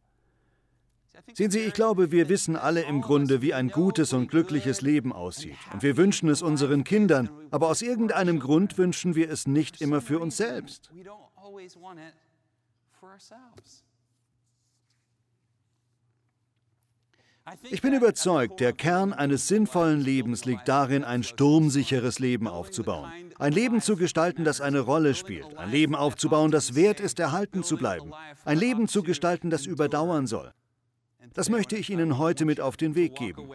Sehen 1.35 1.51
Sie, 1.51 1.61
ich 1.61 1.73
glaube, 1.73 2.13
wir 2.13 2.29
wissen 2.29 2.57
alle 2.57 2.83
im 2.83 3.03
Grunde, 3.03 3.43
wie 3.43 3.55
ein 3.55 3.69
gutes 3.69 4.13
und 4.13 4.29
glückliches 4.29 4.81
Leben 4.81 5.13
aussieht. 5.13 5.57
Und 5.73 5.83
wir 5.83 5.97
wünschen 5.97 6.29
es 6.29 6.43
unseren 6.43 6.85
Kindern, 6.85 7.31
aber 7.51 7.69
aus 7.69 7.83
irgendeinem 7.83 8.41
Grund 8.41 8.79
wünschen 8.79 9.15
wir 9.15 9.31
es 9.31 9.47
nicht 9.47 9.81
immer 9.81 10.01
für 10.01 10.19
uns 10.19 10.37
selbst. 10.37 10.91
Ich 17.71 17.81
bin 17.81 17.95
überzeugt, 17.95 18.59
der 18.59 18.73
Kern 18.73 19.13
eines 19.13 19.47
sinnvollen 19.47 20.01
Lebens 20.01 20.45
liegt 20.45 20.67
darin, 20.69 21.05
ein 21.05 21.23
sturmsicheres 21.23 22.19
Leben 22.19 22.49
aufzubauen. 22.49 23.09
Ein 23.39 23.53
Leben 23.53 23.81
zu 23.81 23.97
gestalten, 23.97 24.45
das 24.45 24.61
eine 24.61 24.81
Rolle 24.81 25.15
spielt. 25.15 25.57
Ein 25.57 25.71
Leben 25.71 25.95
aufzubauen, 25.95 26.51
das 26.51 26.75
wert 26.75 26.99
ist, 26.99 27.21
erhalten 27.21 27.63
zu 27.63 27.77
bleiben. 27.77 28.13
Ein 28.45 28.59
Leben 28.59 28.89
zu 28.89 29.03
gestalten, 29.05 29.51
das 29.51 29.65
überdauern 29.65 30.27
soll. 30.27 30.53
Das 31.35 31.49
möchte 31.49 31.77
ich 31.77 31.91
Ihnen 31.91 32.19
heute 32.19 32.45
mit 32.45 32.61
auf 32.61 32.77
den 32.77 32.95
Weg 32.95 33.15
geben. 33.17 33.49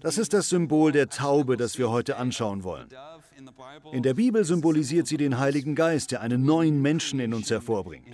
Das 0.00 0.18
ist 0.18 0.32
das 0.32 0.48
Symbol 0.48 0.92
der 0.92 1.08
Taube, 1.08 1.56
das 1.56 1.78
wir 1.78 1.90
heute 1.90 2.16
anschauen 2.16 2.62
wollen. 2.62 2.88
In 3.92 4.02
der 4.02 4.14
Bibel 4.14 4.44
symbolisiert 4.44 5.06
sie 5.06 5.16
den 5.16 5.38
Heiligen 5.38 5.74
Geist, 5.74 6.12
der 6.12 6.20
einen 6.20 6.44
neuen 6.44 6.80
Menschen 6.80 7.18
in 7.18 7.34
uns 7.34 7.50
hervorbringt. 7.50 8.06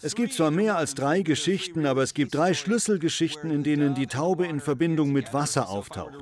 Es 0.00 0.14
gibt 0.14 0.32
zwar 0.32 0.52
mehr 0.52 0.76
als 0.76 0.94
drei 0.94 1.22
Geschichten, 1.22 1.86
aber 1.86 2.02
es 2.02 2.14
gibt 2.14 2.34
drei 2.34 2.54
Schlüsselgeschichten, 2.54 3.50
in 3.50 3.64
denen 3.64 3.94
die 3.94 4.06
Taube 4.06 4.46
in 4.46 4.60
Verbindung 4.60 5.12
mit 5.12 5.34
Wasser 5.34 5.68
auftaucht. 5.68 6.14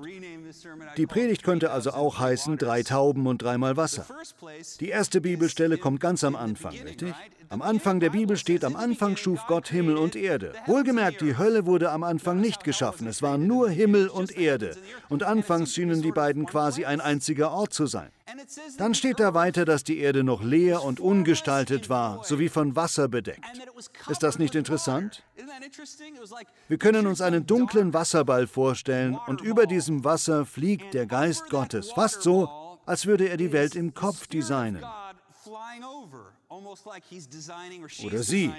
Die 0.97 1.07
Predigt 1.07 1.43
könnte 1.43 1.71
also 1.71 1.91
auch 1.91 2.19
heißen, 2.19 2.57
drei 2.57 2.83
Tauben 2.83 3.27
und 3.27 3.43
dreimal 3.43 3.77
Wasser. 3.77 4.07
Die 4.81 4.89
erste 4.89 5.21
Bibelstelle 5.21 5.77
kommt 5.77 6.01
ganz 6.01 6.25
am 6.25 6.37
Anfang, 6.37 6.73
richtig? 6.73 7.15
Am 7.53 7.63
Anfang 7.63 7.99
der 7.99 8.11
Bibel 8.11 8.37
steht, 8.37 8.65
am 8.65 8.77
Anfang 8.77 9.17
schuf 9.17 9.41
Gott 9.49 9.67
Himmel 9.67 9.97
und 9.97 10.15
Erde. 10.15 10.53
Wohlgemerkt, 10.67 11.21
die 11.21 11.37
Hölle 11.37 11.67
wurde 11.67 11.91
am 11.91 12.05
Anfang 12.05 12.41
nicht 12.41 12.63
geschaffen. 12.63 13.09
Es 13.09 13.23
waren 13.23 13.49
nur 13.49 13.69
Himmel 13.69 14.07
und 14.07 14.39
Erde. 14.39 14.77
Und 15.09 15.25
anfangs 15.25 15.75
schienen 15.75 16.01
die 16.01 16.13
beiden 16.13 16.47
quasi 16.47 16.85
ein 16.85 17.01
einziger 17.01 17.51
Ort 17.51 17.75
zu 17.75 17.87
sein. 17.87 18.11
Dann 18.79 18.95
steht 18.95 19.19
da 19.19 19.35
weiter, 19.35 19.65
dass 19.65 19.83
die 19.83 19.99
Erde 19.99 20.23
noch 20.23 20.45
leer 20.45 20.85
und 20.85 21.01
ungestaltet 21.01 21.91
war, 21.91 22.23
sowie 22.23 22.49
von 22.49 22.77
Wasser 22.77 23.09
bedeckt. 23.09 23.45
Ist 24.09 24.23
das 24.23 24.39
nicht 24.39 24.55
interessant? 24.55 25.25
Wir 26.69 26.79
können 26.79 27.09
uns 27.09 27.21
einen 27.21 27.49
dunklen 27.49 27.93
Wasserball 27.93 28.47
vorstellen 28.47 29.19
und 29.27 29.41
über 29.41 29.67
diesem 29.67 30.05
Wasser 30.05 30.47
fliegt 30.47 30.95
der 30.95 31.07
Geist 31.07 31.51
Gottes, 31.51 31.91
fast 31.91 32.23
so, 32.23 32.79
als 32.87 33.07
würde 33.07 33.29
er 33.29 33.37
die 33.37 33.51
Welt 33.51 33.75
im 33.75 33.93
Kopf 33.93 34.29
designen. 34.29 34.85
Oder 38.05 38.23
sie. 38.23 38.53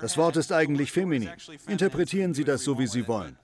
Das 0.00 0.16
Wort 0.16 0.36
ist 0.36 0.52
eigentlich 0.52 0.92
feminin. 0.92 1.30
Interpretieren 1.66 2.34
Sie 2.34 2.44
das 2.44 2.62
so, 2.62 2.78
wie 2.78 2.86
Sie 2.86 3.06
wollen. 3.08 3.36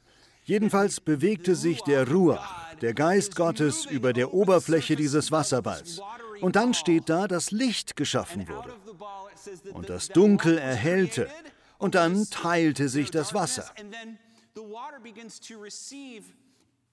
Jedenfalls 0.44 1.00
bewegte 1.00 1.54
sich 1.54 1.80
der 1.82 2.06
Ruach, 2.08 2.74
der 2.76 2.92
Geist 2.92 3.34
Gottes, 3.34 3.86
über 3.86 4.12
der 4.12 4.34
Oberfläche 4.34 4.94
dieses 4.94 5.32
Wasserballs. 5.32 6.00
Und 6.40 6.56
dann 6.56 6.74
steht 6.74 7.08
da, 7.08 7.26
dass 7.26 7.50
Licht 7.50 7.96
geschaffen 7.96 8.46
wurde. 8.48 8.74
Und 9.72 9.88
das 9.88 10.08
Dunkel 10.08 10.58
erhellte. 10.58 11.30
Und 11.78 11.94
dann 11.94 12.28
teilte 12.28 12.88
sich 12.88 13.10
das 13.10 13.32
Wasser. 13.32 13.70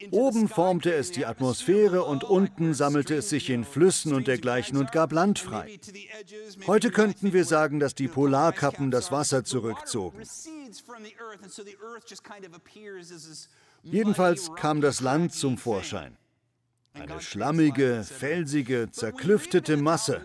Oben 0.10 0.48
formte 0.48 0.94
es 0.94 1.12
die 1.12 1.26
Atmosphäre 1.26 2.04
und 2.04 2.24
unten 2.24 2.74
sammelte 2.74 3.16
es 3.16 3.30
sich 3.30 3.50
in 3.50 3.64
Flüssen 3.64 4.14
und 4.14 4.28
dergleichen 4.28 4.78
und 4.78 4.92
gab 4.92 5.12
Land 5.12 5.40
frei. 5.40 5.80
Heute 6.66 6.92
könnten 6.92 7.34
wir 7.34 7.46
sagen, 7.46 7.80
dass 7.80 7.94
die 7.94 8.08
Polarkappen 8.08 8.90
das 8.90 9.12
Wasser 9.12 9.44
zurückzogen. 9.44 10.24
Jedenfalls 13.84 14.54
kam 14.56 14.82
das 14.82 15.02
Land 15.02 15.34
zum 15.34 15.58
Vorschein. 15.58 16.18
Eine 16.94 17.22
schlammige, 17.22 18.04
felsige, 18.04 18.90
zerklüftete 18.92 19.78
Masse. 19.78 20.22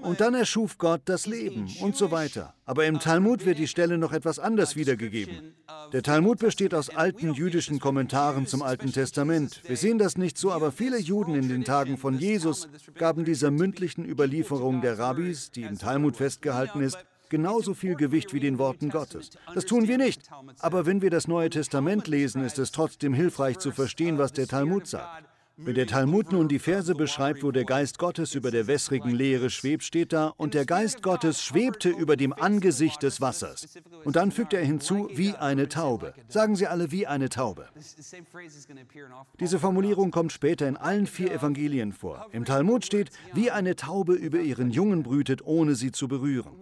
Und 0.00 0.20
dann 0.20 0.34
erschuf 0.34 0.78
Gott 0.78 1.02
das 1.04 1.26
Leben 1.26 1.68
und 1.80 1.96
so 1.96 2.10
weiter. 2.10 2.54
Aber 2.64 2.86
im 2.86 2.98
Talmud 2.98 3.44
wird 3.44 3.58
die 3.58 3.68
Stelle 3.68 3.98
noch 3.98 4.12
etwas 4.12 4.38
anders 4.38 4.74
wiedergegeben. 4.74 5.54
Der 5.92 6.02
Talmud 6.02 6.38
besteht 6.38 6.74
aus 6.74 6.88
alten 6.88 7.34
jüdischen 7.34 7.78
Kommentaren 7.78 8.46
zum 8.46 8.62
Alten 8.62 8.92
Testament. 8.92 9.60
Wir 9.66 9.76
sehen 9.76 9.98
das 9.98 10.16
nicht 10.16 10.38
so, 10.38 10.50
aber 10.50 10.72
viele 10.72 10.98
Juden 10.98 11.34
in 11.34 11.48
den 11.48 11.64
Tagen 11.64 11.98
von 11.98 12.18
Jesus 12.18 12.68
gaben 12.94 13.24
dieser 13.24 13.50
mündlichen 13.50 14.08
Überlieferung 14.08 14.80
der 14.80 14.98
Rabbis, 14.98 15.50
die 15.50 15.62
im 15.62 15.78
Talmud 15.78 16.16
festgehalten 16.16 16.80
ist, 16.80 16.98
genauso 17.28 17.74
viel 17.74 17.94
Gewicht 17.96 18.32
wie 18.32 18.40
den 18.40 18.58
Worten 18.58 18.88
Gottes. 18.88 19.30
Das 19.54 19.66
tun 19.66 19.88
wir 19.88 19.98
nicht. 19.98 20.22
Aber 20.58 20.86
wenn 20.86 21.02
wir 21.02 21.10
das 21.10 21.28
Neue 21.28 21.50
Testament 21.50 22.06
lesen, 22.06 22.44
ist 22.44 22.58
es 22.58 22.72
trotzdem 22.72 23.12
hilfreich 23.12 23.58
zu 23.58 23.72
verstehen, 23.72 24.18
was 24.18 24.32
der 24.32 24.48
Talmud 24.48 24.86
sagt. 24.86 25.31
Wenn 25.56 25.74
der 25.74 25.86
Talmud 25.86 26.32
nun 26.32 26.48
die 26.48 26.58
Verse 26.58 26.94
beschreibt, 26.94 27.42
wo 27.42 27.50
der 27.50 27.64
Geist 27.64 27.98
Gottes 27.98 28.34
über 28.34 28.50
der 28.50 28.66
wässrigen 28.66 29.10
Leere 29.10 29.50
schwebt, 29.50 29.84
steht 29.84 30.12
da, 30.12 30.32
und 30.36 30.54
der 30.54 30.64
Geist 30.64 31.02
Gottes 31.02 31.42
schwebte 31.42 31.90
über 31.90 32.16
dem 32.16 32.32
Angesicht 32.32 33.02
des 33.02 33.20
Wassers. 33.20 33.66
Und 34.04 34.16
dann 34.16 34.32
fügt 34.32 34.54
er 34.54 34.64
hinzu, 34.64 35.10
wie 35.12 35.34
eine 35.34 35.68
Taube. 35.68 36.14
Sagen 36.28 36.56
Sie 36.56 36.66
alle, 36.66 36.90
wie 36.90 37.06
eine 37.06 37.28
Taube. 37.28 37.68
Diese 39.40 39.58
Formulierung 39.58 40.10
kommt 40.10 40.32
später 40.32 40.66
in 40.66 40.78
allen 40.78 41.06
vier 41.06 41.30
Evangelien 41.32 41.92
vor. 41.92 42.26
Im 42.32 42.46
Talmud 42.46 42.86
steht, 42.86 43.10
wie 43.34 43.50
eine 43.50 43.76
Taube 43.76 44.14
über 44.14 44.40
ihren 44.40 44.70
Jungen 44.70 45.02
brütet, 45.02 45.44
ohne 45.44 45.74
sie 45.74 45.92
zu 45.92 46.08
berühren. 46.08 46.52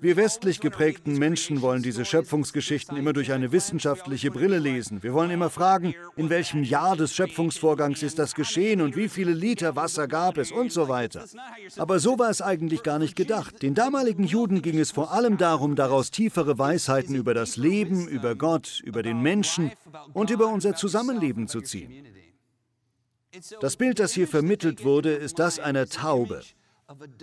Wir 0.00 0.16
westlich 0.16 0.60
geprägten 0.60 1.16
Menschen 1.18 1.62
wollen 1.62 1.82
diese 1.82 2.04
Schöpfungsgeschichten 2.04 2.96
immer 2.96 3.12
durch 3.12 3.30
eine 3.32 3.52
wissenschaftliche 3.52 4.30
Brille 4.30 4.58
lesen. 4.58 5.02
Wir 5.02 5.12
wollen 5.12 5.30
immer 5.30 5.50
fragen, 5.50 5.94
in 6.16 6.28
welchem 6.28 6.64
Jahr 6.64 6.96
des 6.96 7.14
Schöpfungsvorgangs 7.14 8.02
ist 8.02 8.18
das 8.18 8.34
geschehen 8.34 8.80
und 8.80 8.96
wie 8.96 9.08
viele 9.08 9.32
Liter 9.32 9.76
Wasser 9.76 10.08
gab 10.08 10.38
es 10.38 10.50
und 10.50 10.72
so 10.72 10.88
weiter. 10.88 11.24
Aber 11.76 12.00
so 12.00 12.18
war 12.18 12.30
es 12.30 12.42
eigentlich 12.42 12.82
gar 12.82 12.98
nicht 12.98 13.14
gedacht. 13.14 13.62
Den 13.62 13.74
damaligen 13.74 14.24
Juden 14.24 14.60
ging 14.62 14.78
es 14.78 14.90
vor 14.90 15.12
allem 15.12 15.36
darum, 15.36 15.76
daraus 15.76 16.10
tiefere 16.10 16.58
Weisheiten 16.58 17.14
über 17.14 17.34
das 17.34 17.56
Leben, 17.56 18.08
über 18.08 18.34
Gott, 18.34 18.80
über 18.84 19.02
den 19.02 19.20
Menschen 19.20 19.70
und 20.14 20.30
über 20.30 20.48
unser 20.48 20.74
Zusammenleben 20.74 21.46
zu 21.46 21.60
ziehen. 21.60 22.06
Das 23.60 23.76
Bild, 23.76 23.98
das 23.98 24.12
hier 24.12 24.26
vermittelt 24.26 24.84
wurde, 24.84 25.12
ist 25.12 25.38
das 25.38 25.58
einer 25.58 25.86
Taube. 25.86 26.42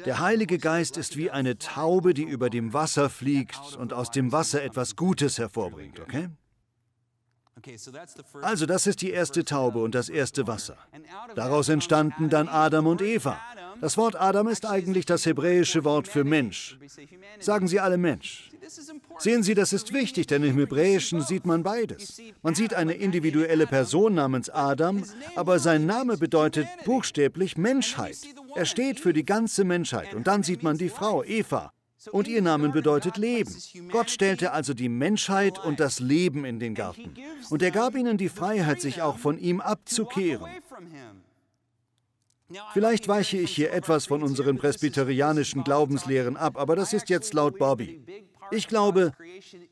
Der 0.05 0.20
Heilige 0.20 0.58
Geist 0.58 0.98
ist 0.98 1.15
wie 1.15 1.32
eine 1.32 1.58
Taube, 1.58 2.13
die 2.13 2.24
über 2.24 2.50
dem 2.50 2.74
Wasser 2.74 3.10
fliegt 3.10 3.77
und 3.77 3.93
aus 3.93 4.12
dem 4.12 4.32
Wasser 4.32 4.62
etwas 4.62 4.96
Gutes 4.96 5.38
hervorbringt, 5.38 6.00
okay? 6.01 6.29
Also 8.41 8.65
das 8.65 8.88
ist 8.88 9.01
die 9.01 9.12
erste 9.12 9.46
Taube 9.46 9.82
und 9.82 9.96
das 9.96 10.10
erste 10.10 10.48
Wasser. 10.48 10.77
Daraus 11.36 11.70
entstanden 11.70 12.29
dann 12.29 12.50
Adam 12.50 12.88
und 12.88 13.01
Eva. 13.01 13.39
Das 13.83 13.97
Wort 13.97 14.15
Adam 14.15 14.47
ist 14.47 14.65
eigentlich 14.65 15.05
das 15.05 15.25
hebräische 15.25 15.83
Wort 15.83 16.07
für 16.07 16.23
Mensch. 16.23 16.77
Sagen 17.41 17.67
Sie 17.67 17.81
alle 17.81 17.97
Mensch. 17.97 18.49
Sehen 19.17 19.43
Sie, 19.43 19.55
das 19.55 19.73
ist 19.73 19.91
wichtig, 19.91 20.25
denn 20.25 20.41
im 20.41 20.57
Hebräischen 20.57 21.21
sieht 21.21 21.45
man 21.45 21.63
beides. 21.63 22.21
Man 22.43 22.55
sieht 22.55 22.73
eine 22.73 22.93
individuelle 22.93 23.67
Person 23.67 24.13
namens 24.13 24.49
Adam, 24.49 25.03
aber 25.35 25.59
sein 25.59 25.85
Name 25.85 26.15
bedeutet 26.15 26.65
buchstäblich 26.85 27.57
Menschheit. 27.57 28.15
Er 28.55 28.63
steht 28.63 29.01
für 29.01 29.11
die 29.11 29.25
ganze 29.25 29.65
Menschheit. 29.65 30.13
Und 30.13 30.27
dann 30.27 30.43
sieht 30.43 30.63
man 30.63 30.77
die 30.77 30.87
Frau, 30.87 31.21
Eva. 31.21 31.73
Und 32.13 32.29
ihr 32.29 32.41
Name 32.41 32.69
bedeutet 32.69 33.17
Leben. 33.17 33.53
Gott 33.91 34.09
stellte 34.09 34.53
also 34.53 34.73
die 34.73 34.87
Menschheit 34.87 35.59
und 35.59 35.81
das 35.81 35.99
Leben 35.99 36.45
in 36.45 36.57
den 36.57 36.73
Garten. 36.73 37.15
Und 37.49 37.61
er 37.61 37.71
gab 37.71 37.95
ihnen 37.95 38.17
die 38.17 38.29
Freiheit, 38.29 38.79
sich 38.79 39.01
auch 39.01 39.17
von 39.17 39.37
ihm 39.37 39.59
abzukehren. 39.59 40.47
Vielleicht 42.74 43.07
weiche 43.07 43.38
ich 43.38 43.51
hier 43.51 43.74
etwas 43.74 44.07
von 44.07 44.24
unseren 44.24 44.57
presbyterianischen 44.57 45.63
Glaubenslehren 45.63 46.38
ab, 46.38 46.57
aber 46.57 46.75
das 46.75 46.93
ist 46.93 47.10
jetzt 47.10 47.33
laut 47.33 47.57
Bobby. 47.57 48.03
Ich 48.51 48.67
glaube, 48.67 49.13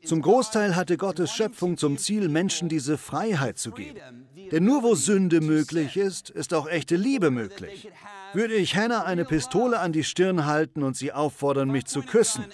zum 0.04 0.22
Großteil 0.22 0.74
hatte 0.74 0.96
Gottes 0.96 1.30
Schöpfung 1.30 1.76
zum 1.76 1.98
Ziel, 1.98 2.28
Menschen 2.28 2.68
diese 2.68 2.98
Freiheit 2.98 3.58
zu 3.58 3.70
geben. 3.70 4.26
Denn 4.50 4.64
nur 4.64 4.82
wo 4.82 4.94
Sünde 4.94 5.40
möglich 5.40 5.96
ist, 5.96 6.30
ist 6.30 6.52
auch 6.52 6.68
echte 6.68 6.96
Liebe 6.96 7.30
möglich. 7.30 7.88
Würde 8.32 8.54
ich 8.54 8.76
Hannah 8.76 9.04
eine 9.04 9.24
Pistole 9.24 9.78
an 9.78 9.92
die 9.92 10.04
Stirn 10.04 10.46
halten 10.46 10.82
und 10.82 10.96
sie 10.96 11.12
auffordern, 11.12 11.70
mich 11.70 11.86
zu 11.86 12.02
küssen, 12.02 12.44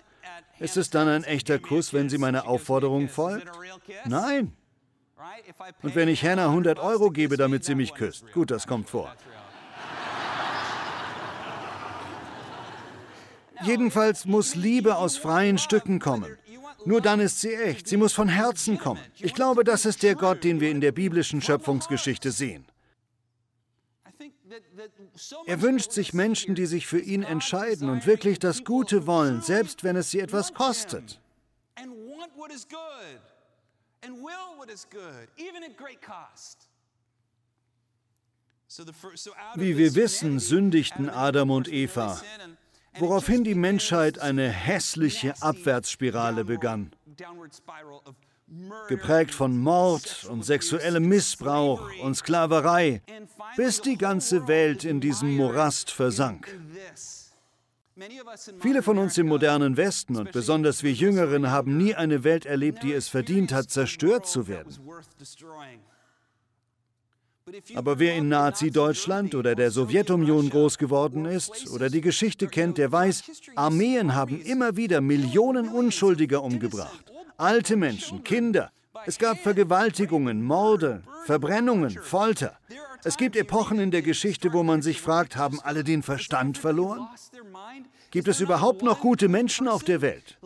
ist 0.58 0.76
es 0.76 0.90
dann 0.90 1.08
ein 1.08 1.24
echter 1.24 1.58
Kuss, 1.58 1.92
wenn 1.92 2.08
sie 2.08 2.18
meiner 2.18 2.48
Aufforderung 2.48 3.08
folgt? 3.08 3.46
Nein. 4.06 4.52
Und 5.82 5.94
wenn 5.94 6.08
ich 6.08 6.24
Hannah 6.24 6.46
100 6.46 6.78
Euro 6.78 7.10
gebe, 7.10 7.36
damit 7.36 7.64
sie 7.64 7.74
mich 7.74 7.94
küsst? 7.94 8.30
Gut, 8.32 8.50
das 8.50 8.66
kommt 8.66 8.88
vor. 8.88 9.14
Jedenfalls 13.62 14.24
muss 14.24 14.54
Liebe 14.54 14.96
aus 14.96 15.16
freien 15.16 15.58
Stücken 15.58 15.98
kommen. 15.98 16.36
Nur 16.84 17.00
dann 17.00 17.20
ist 17.20 17.40
sie 17.40 17.54
echt. 17.54 17.88
Sie 17.88 17.96
muss 17.96 18.12
von 18.12 18.28
Herzen 18.28 18.78
kommen. 18.78 19.00
Ich 19.18 19.34
glaube, 19.34 19.64
das 19.64 19.84
ist 19.84 20.02
der 20.02 20.14
Gott, 20.14 20.44
den 20.44 20.60
wir 20.60 20.70
in 20.70 20.80
der 20.80 20.92
biblischen 20.92 21.42
Schöpfungsgeschichte 21.42 22.30
sehen. 22.30 22.64
Er 25.46 25.60
wünscht 25.60 25.92
sich 25.92 26.14
Menschen, 26.14 26.54
die 26.54 26.66
sich 26.66 26.86
für 26.86 27.00
ihn 27.00 27.22
entscheiden 27.22 27.90
und 27.90 28.06
wirklich 28.06 28.38
das 28.38 28.64
Gute 28.64 29.06
wollen, 29.06 29.42
selbst 29.42 29.84
wenn 29.84 29.96
es 29.96 30.10
sie 30.10 30.20
etwas 30.20 30.54
kostet. 30.54 31.20
Wie 39.56 39.78
wir 39.78 39.94
wissen, 39.94 40.38
sündigten 40.38 41.10
Adam 41.10 41.50
und 41.50 41.68
Eva 41.68 42.20
woraufhin 42.98 43.44
die 43.44 43.54
Menschheit 43.54 44.18
eine 44.18 44.48
hässliche 44.48 45.34
Abwärtsspirale 45.40 46.44
begann, 46.44 46.90
geprägt 48.88 49.34
von 49.34 49.58
Mord 49.58 50.26
und 50.30 50.44
sexuellem 50.44 51.06
Missbrauch 51.06 51.90
und 52.02 52.14
Sklaverei, 52.14 53.02
bis 53.56 53.80
die 53.80 53.98
ganze 53.98 54.48
Welt 54.48 54.84
in 54.84 55.00
diesem 55.00 55.36
Morast 55.36 55.90
versank. 55.90 56.58
Viele 58.60 58.82
von 58.82 58.98
uns 58.98 59.18
im 59.18 59.26
modernen 59.26 59.76
Westen 59.76 60.16
und 60.16 60.30
besonders 60.30 60.84
wir 60.84 60.92
Jüngeren 60.92 61.50
haben 61.50 61.76
nie 61.76 61.94
eine 61.94 62.22
Welt 62.22 62.46
erlebt, 62.46 62.84
die 62.84 62.92
es 62.92 63.08
verdient 63.08 63.52
hat, 63.52 63.70
zerstört 63.70 64.26
zu 64.26 64.46
werden. 64.46 64.72
Aber 67.74 67.98
wer 67.98 68.16
in 68.16 68.28
Nazi-Deutschland 68.28 69.34
oder 69.34 69.54
der 69.54 69.70
Sowjetunion 69.70 70.50
groß 70.50 70.78
geworden 70.78 71.24
ist 71.24 71.70
oder 71.70 71.88
die 71.90 72.00
Geschichte 72.00 72.46
kennt, 72.48 72.78
der 72.78 72.92
weiß, 72.92 73.24
Armeen 73.54 74.14
haben 74.14 74.40
immer 74.42 74.76
wieder 74.76 75.00
Millionen 75.00 75.68
Unschuldiger 75.68 76.42
umgebracht. 76.42 77.12
Alte 77.36 77.76
Menschen, 77.76 78.24
Kinder. 78.24 78.70
Es 79.06 79.18
gab 79.18 79.38
Vergewaltigungen, 79.38 80.42
Morde, 80.42 81.02
Verbrennungen, 81.24 81.90
Folter. 81.90 82.58
Es 83.04 83.16
gibt 83.16 83.36
Epochen 83.36 83.78
in 83.78 83.90
der 83.90 84.02
Geschichte, 84.02 84.52
wo 84.52 84.62
man 84.62 84.82
sich 84.82 85.00
fragt, 85.00 85.36
haben 85.36 85.60
alle 85.60 85.84
den 85.84 86.02
Verstand 86.02 86.58
verloren? 86.58 87.06
Gibt 88.10 88.28
es 88.28 88.40
überhaupt 88.40 88.82
noch 88.82 89.00
gute 89.00 89.28
Menschen 89.28 89.68
auf 89.68 89.84
der 89.84 90.00
Welt? 90.00 90.38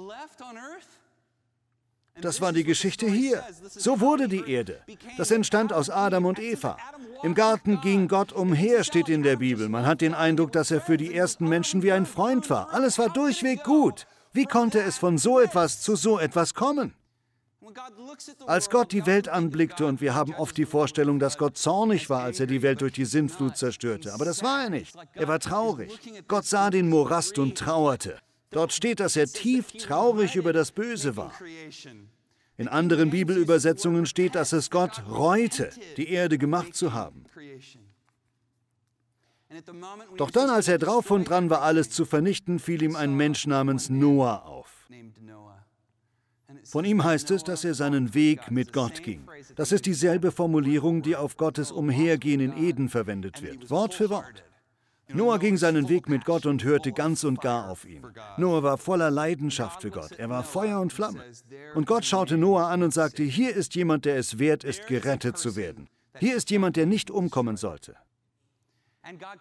Das 2.23 2.41
war 2.41 2.52
die 2.52 2.64
Geschichte 2.64 3.07
hier. 3.07 3.43
So 3.69 4.00
wurde 4.00 4.29
die 4.29 4.50
Erde. 4.50 4.81
Das 5.19 5.31
entstand 5.31 5.73
aus 5.73 5.91
Adam 5.91 6.25
und 6.25 6.38
Eva. 6.38 6.76
Im 7.23 7.35
Garten 7.35 7.81
ging 7.81 8.09
Gott 8.09 8.33
umher, 8.33 8.85
steht 8.85 9.09
in 9.09 9.23
der 9.23 9.37
Bibel. 9.37 9.69
Man 9.69 9.87
hat 9.87 10.00
den 10.00 10.14
Eindruck, 10.14 10.52
dass 10.52 10.71
er 10.71 10.81
für 10.81 10.97
die 10.97 11.14
ersten 11.14 11.49
Menschen 11.49 11.83
wie 11.83 11.93
ein 11.93 12.07
Freund 12.07 12.49
war. 12.49 12.73
Alles 12.73 12.99
war 12.99 13.11
durchweg 13.11 13.62
gut. 13.64 14.07
Wie 14.33 14.47
konnte 14.47 14.81
es 14.81 14.97
von 14.99 15.19
so 15.19 15.41
etwas 15.41 15.83
zu 15.83 15.95
so 15.95 16.19
etwas 16.19 16.55
kommen? 16.55 16.95
Als 18.47 18.71
Gott 18.71 18.93
die 18.93 19.07
Welt 19.07 19.29
anblickte, 19.29 19.87
und 19.87 20.00
wir 20.00 20.14
haben 20.14 20.35
oft 20.35 20.57
die 20.57 20.67
Vorstellung, 20.67 21.19
dass 21.19 21.38
Gott 21.38 21.57
zornig 21.57 22.11
war, 22.11 22.23
als 22.23 22.41
er 22.41 22.47
die 22.47 22.62
Welt 22.62 22.81
durch 22.81 22.93
die 22.93 23.05
Sintflut 23.05 23.57
zerstörte, 23.57 24.12
aber 24.12 24.25
das 24.25 24.43
war 24.43 24.64
er 24.64 24.71
nicht. 24.71 24.95
Er 25.14 25.29
war 25.29 25.38
traurig. 25.38 25.99
Gott 26.29 26.45
sah 26.45 26.71
den 26.71 26.88
Morast 26.88 27.38
und 27.38 27.57
trauerte. 27.57 28.19
Dort 28.53 28.73
steht, 28.73 29.01
dass 29.01 29.17
er 29.17 29.27
tief 29.27 29.73
traurig 29.73 30.37
über 30.37 30.53
das 30.53 30.71
Böse 30.73 31.17
war. 31.17 31.33
In 32.59 32.69
anderen 32.69 33.11
Bibelübersetzungen 33.11 34.07
steht, 34.07 34.35
dass 34.35 34.53
es 34.53 34.71
Gott 34.71 35.03
reute, 35.09 35.71
die 35.97 36.11
Erde 36.11 36.39
gemacht 36.39 36.75
zu 36.75 36.93
haben. 36.93 37.25
Doch 40.17 40.31
dann, 40.31 40.51
als 40.51 40.69
er 40.69 40.79
drauf 40.79 41.11
und 41.11 41.29
dran 41.29 41.51
war, 41.51 41.63
alles 41.63 41.91
zu 41.91 42.05
vernichten, 42.05 42.59
fiel 42.59 42.83
ihm 42.83 42.97
ein 42.97 43.15
Mensch 43.15 43.47
namens 43.47 43.91
Noah 43.91 44.45
auf. 44.47 44.89
Von 46.65 46.85
ihm 46.85 47.03
heißt 47.03 47.31
es, 47.31 47.43
dass 47.43 47.65
er 47.65 47.75
seinen 47.75 48.15
Weg 48.15 48.51
mit 48.51 48.73
Gott 48.73 49.03
ging. 49.03 49.27
Das 49.57 49.73
ist 49.73 49.87
dieselbe 49.87 50.31
Formulierung, 50.31 51.03
die 51.03 51.17
auf 51.17 51.37
Gottes 51.37 51.73
Umhergehen 51.73 52.41
in 52.41 52.57
Eden 52.57 52.89
verwendet 52.89 53.43
wird, 53.43 53.71
Wort 53.71 53.95
für 53.95 54.11
Wort. 54.11 54.45
Noah 55.09 55.39
ging 55.39 55.57
seinen 55.57 55.89
Weg 55.89 56.09
mit 56.09 56.25
Gott 56.25 56.47
und 56.47 56.65
hörte 56.65 56.93
ganz 56.93 57.25
und 57.25 57.41
gar 57.41 57.69
auf 57.69 57.85
ihn. 57.85 58.03
Noah 58.39 58.63
war 58.63 58.79
voller 58.79 59.11
Leidenschaft 59.11 59.83
für 59.83 59.91
Gott. 59.91 60.13
Er 60.13 60.31
war 60.31 60.43
Feuer 60.43 60.81
und 60.81 60.93
Flamme. 60.93 61.23
Und 61.75 61.87
Gott 61.87 62.05
schaute 62.05 62.39
Noah 62.39 62.69
an 62.69 62.83
und 62.83 62.95
sagte, 62.95 63.23
hier 63.23 63.55
ist 63.55 63.75
jemand, 63.75 64.05
der 64.05 64.17
es 64.17 64.39
wert 64.39 64.65
ist, 64.65 64.87
gerettet 64.87 65.37
zu 65.37 65.57
werden. 65.57 65.89
Hier 66.19 66.37
ist 66.37 66.51
jemand, 66.51 66.77
der 66.77 66.87
nicht 66.87 67.11
umkommen 67.11 67.57
sollte. 67.57 67.97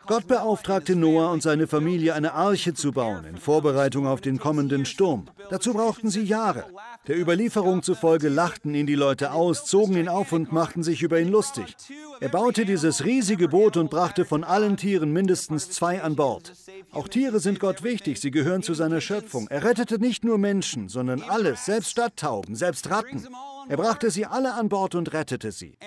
Gott 0.08 0.28
beauftragte 0.28 0.96
Noah 0.96 1.32
und 1.32 1.44
seine 1.44 1.68
Familie, 1.68 2.16
eine 2.16 2.34
Arche 2.34 2.74
zu 2.74 2.92
bauen, 2.92 3.26
in 3.26 3.38
Vorbereitung 3.38 4.08
auf 4.08 4.20
den 4.20 4.40
kommenden 4.40 4.86
Sturm. 4.86 5.28
Dazu 5.52 5.74
brauchten 5.74 6.10
sie 6.10 6.24
Jahre. 6.24 6.66
Der 7.08 7.20
Überlieferung 7.20 7.84
zufolge 7.84 8.30
lachten 8.30 8.74
ihn 8.74 8.88
die 8.88 8.96
Leute 8.96 9.34
aus, 9.34 9.66
zogen 9.66 9.98
ihn 9.98 10.10
auf 10.10 10.32
und 10.32 10.52
machten 10.52 10.82
sich 10.82 11.04
über 11.04 11.20
ihn 11.20 11.30
lustig. 11.30 11.76
Er 12.20 12.30
baute 12.30 12.66
dieses 12.66 13.06
riesige 13.06 13.50
Boot 13.50 13.78
und 13.78 13.92
brachte 13.92 14.26
von 14.26 14.44
allen 14.44 14.78
Tieren 14.78 15.14
mindestens 15.14 15.70
zwei 15.70 16.02
an 16.02 16.16
Bord. 16.16 16.54
Auch 16.92 17.08
Tiere 17.08 17.40
sind 17.40 17.60
Gott 17.60 17.84
wichtig, 17.84 18.20
sie 18.20 18.32
gehören 18.32 18.64
zu 18.64 18.74
seiner 18.74 19.00
Schöpfung. 19.00 19.48
Er 19.50 19.64
rettete 19.64 20.00
nicht 20.00 20.24
nur 20.24 20.40
Menschen, 20.40 20.90
sondern 20.90 21.22
alles, 21.22 21.66
selbst 21.66 21.92
Stadttauben, 21.92 22.56
selbst 22.56 22.90
Ratten. 22.90 23.28
Er 23.70 23.78
brachte 23.78 24.10
sie 24.10 24.26
alle 24.26 24.56
an 24.56 24.70
Bord 24.70 24.96
und 24.96 25.14
rettete 25.14 25.52
sie. 25.52 25.78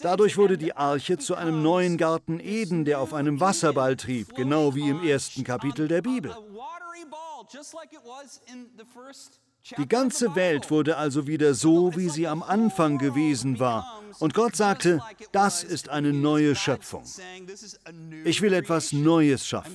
Dadurch 0.00 0.36
wurde 0.36 0.58
die 0.58 0.76
Arche 0.76 1.18
zu 1.18 1.34
einem 1.34 1.62
neuen 1.62 1.96
Garten 1.96 2.40
Eden, 2.40 2.84
der 2.84 3.00
auf 3.00 3.12
einem 3.14 3.40
Wasserball 3.40 3.96
trieb, 3.96 4.34
genau 4.34 4.74
wie 4.74 4.88
im 4.88 5.04
ersten 5.04 5.44
Kapitel 5.44 5.88
der 5.88 6.02
Bibel. 6.02 6.34
Die 9.78 9.88
ganze 9.88 10.34
Welt 10.34 10.70
wurde 10.70 10.96
also 10.96 11.26
wieder 11.26 11.54
so, 11.54 11.96
wie 11.96 12.08
sie 12.08 12.26
am 12.26 12.42
Anfang 12.42 12.98
gewesen 12.98 13.58
war. 13.58 14.02
Und 14.18 14.34
Gott 14.34 14.56
sagte, 14.56 15.00
das 15.32 15.64
ist 15.64 15.88
eine 15.88 16.12
neue 16.12 16.54
Schöpfung. 16.54 17.04
Ich 18.24 18.42
will 18.42 18.52
etwas 18.52 18.92
Neues 18.92 19.46
schaffen. 19.46 19.74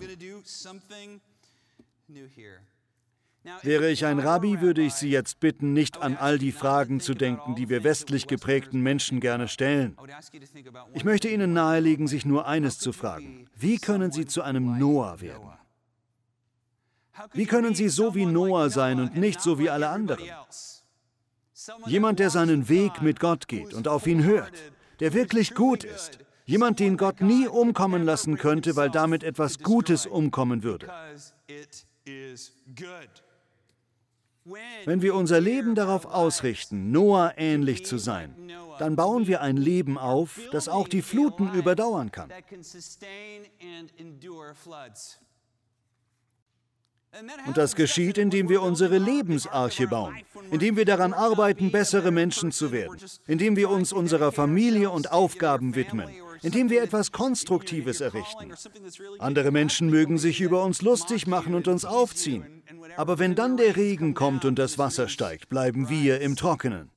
Wäre 3.62 3.90
ich 3.90 4.06
ein 4.06 4.20
Rabbi, 4.20 4.60
würde 4.60 4.82
ich 4.82 4.94
Sie 4.94 5.10
jetzt 5.10 5.40
bitten, 5.40 5.74
nicht 5.74 6.02
an 6.02 6.18
all 6.18 6.38
die 6.38 6.52
Fragen 6.52 7.00
zu 7.00 7.14
denken, 7.14 7.56
die 7.56 7.70
wir 7.70 7.84
westlich 7.84 8.28
geprägten 8.28 8.82
Menschen 8.82 9.22
gerne 9.22 9.48
stellen. 9.48 9.98
Ich 10.94 11.06
möchte 11.06 11.30
Ihnen 11.30 11.54
nahelegen, 11.54 12.08
sich 12.08 12.26
nur 12.26 12.48
eines 12.48 12.80
zu 12.80 12.92
fragen. 12.92 13.48
Wie 13.56 13.78
können 13.78 14.12
Sie 14.12 14.26
zu 14.26 14.42
einem 14.42 14.78
Noah 14.78 15.22
werden? 15.22 15.50
Wie 17.34 17.46
können 17.46 17.76
Sie 17.76 17.90
so 17.90 18.16
wie 18.16 18.26
Noah 18.26 18.70
sein 18.70 19.00
und 19.00 19.16
nicht 19.16 19.42
so 19.42 19.58
wie 19.58 19.70
alle 19.70 19.90
anderen? 19.90 20.24
Jemand, 21.86 22.20
der 22.20 22.30
seinen 22.30 22.70
Weg 22.70 23.02
mit 23.02 23.20
Gott 23.20 23.48
geht 23.48 23.74
und 23.74 23.88
auf 23.88 24.08
ihn 24.08 24.24
hört, 24.24 24.52
der 25.00 25.14
wirklich 25.14 25.56
gut 25.56 25.84
ist. 25.84 26.20
Jemand, 26.46 26.80
den 26.80 26.98
Gott 26.98 27.22
nie 27.22 27.48
umkommen 27.48 28.04
lassen 28.04 28.38
könnte, 28.38 28.76
weil 28.76 28.90
damit 28.90 29.24
etwas 29.24 29.60
Gutes 29.60 30.06
umkommen 30.06 30.64
würde. 30.64 30.90
Wenn 34.86 35.02
wir 35.02 35.16
unser 35.16 35.40
Leben 35.40 35.76
darauf 35.76 36.06
ausrichten, 36.06 36.92
Noah 36.92 37.34
ähnlich 37.38 37.86
zu 37.86 37.98
sein, 37.98 38.34
dann 38.80 38.96
bauen 38.96 39.28
wir 39.28 39.42
ein 39.42 39.58
Leben 39.58 39.98
auf, 39.98 40.40
das 40.52 40.70
auch 40.70 40.88
die 40.88 41.02
Fluten 41.02 41.54
überdauern 41.54 42.12
kann. 42.12 42.32
Und 47.48 47.58
das 47.58 47.76
geschieht, 47.76 48.18
indem 48.18 48.50
wir 48.50 48.62
unsere 48.62 49.00
Lebensarche 49.00 49.88
bauen, 49.88 50.18
indem 50.52 50.78
wir 50.78 50.86
daran 50.86 51.14
arbeiten, 51.14 51.72
bessere 51.72 52.12
Menschen 52.12 52.52
zu 52.52 52.72
werden, 52.72 52.98
indem 53.26 53.56
wir 53.56 53.70
uns 53.70 53.92
unserer 53.92 54.32
Familie 54.32 54.92
und 54.92 55.12
Aufgaben 55.12 55.76
widmen, 55.76 56.10
indem 56.42 56.70
wir 56.70 56.84
etwas 56.84 57.12
Konstruktives 57.12 58.02
errichten. 58.02 58.54
Andere 59.20 59.52
Menschen 59.52 59.90
mögen 59.90 60.18
sich 60.18 60.42
über 60.42 60.64
uns 60.64 60.82
lustig 60.82 61.28
machen 61.28 61.56
und 61.56 61.68
uns 61.68 61.86
aufziehen. 61.86 62.64
Aber 62.98 63.20
wenn 63.20 63.36
dann 63.36 63.58
der 63.58 63.76
Regen 63.76 64.14
kommt 64.14 64.46
und 64.46 64.60
das 64.60 64.78
Wasser 64.78 65.08
steigt, 65.08 65.50
bleiben 65.50 65.90
wir 65.90 66.22
im 66.22 66.36
Trockenen. 66.36 66.92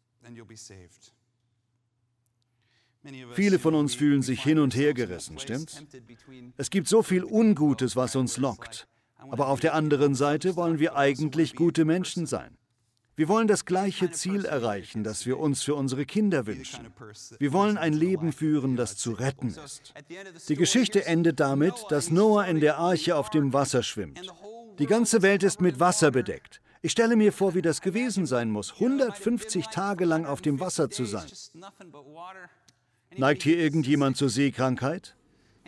Viele 3.32 3.58
von 3.58 3.74
uns 3.74 3.94
fühlen 3.94 4.22
sich 4.22 4.42
hin 4.42 4.58
und 4.58 4.76
her 4.76 4.94
gerissen, 4.94 5.38
stimmt's? 5.38 5.82
Es 6.56 6.70
gibt 6.70 6.86
so 6.86 7.02
viel 7.02 7.24
Ungutes, 7.24 7.96
was 7.96 8.14
uns 8.14 8.36
lockt. 8.36 8.86
Aber 9.16 9.48
auf 9.48 9.60
der 9.60 9.74
anderen 9.74 10.14
Seite 10.14 10.56
wollen 10.56 10.78
wir 10.78 10.96
eigentlich 10.96 11.54
gute 11.54 11.84
Menschen 11.84 12.26
sein. 12.26 12.56
Wir 13.14 13.28
wollen 13.28 13.46
das 13.46 13.66
gleiche 13.66 14.10
Ziel 14.10 14.46
erreichen, 14.46 15.04
das 15.04 15.26
wir 15.26 15.38
uns 15.38 15.62
für 15.62 15.74
unsere 15.74 16.06
Kinder 16.06 16.46
wünschen. 16.46 16.86
Wir 17.38 17.52
wollen 17.52 17.76
ein 17.76 17.92
Leben 17.92 18.32
führen, 18.32 18.76
das 18.76 18.96
zu 18.96 19.12
retten 19.12 19.48
ist. 19.48 19.92
Die 20.48 20.56
Geschichte 20.56 21.04
endet 21.04 21.38
damit, 21.38 21.74
dass 21.90 22.10
Noah 22.10 22.46
in 22.46 22.60
der 22.60 22.78
Arche 22.78 23.16
auf 23.16 23.28
dem 23.28 23.52
Wasser 23.52 23.82
schwimmt. 23.82 24.20
Die 24.78 24.86
ganze 24.86 25.20
Welt 25.20 25.42
ist 25.42 25.60
mit 25.60 25.78
Wasser 25.78 26.10
bedeckt. 26.10 26.62
Ich 26.80 26.92
stelle 26.92 27.14
mir 27.14 27.32
vor, 27.32 27.54
wie 27.54 27.62
das 27.62 27.80
gewesen 27.82 28.26
sein 28.26 28.50
muss, 28.50 28.72
150 28.72 29.66
Tage 29.66 30.04
lang 30.04 30.24
auf 30.24 30.40
dem 30.40 30.58
Wasser 30.58 30.90
zu 30.90 31.04
sein. 31.04 31.30
Neigt 33.16 33.42
hier 33.42 33.58
irgendjemand 33.58 34.16
zur 34.16 34.30
Seekrankheit? 34.30 35.14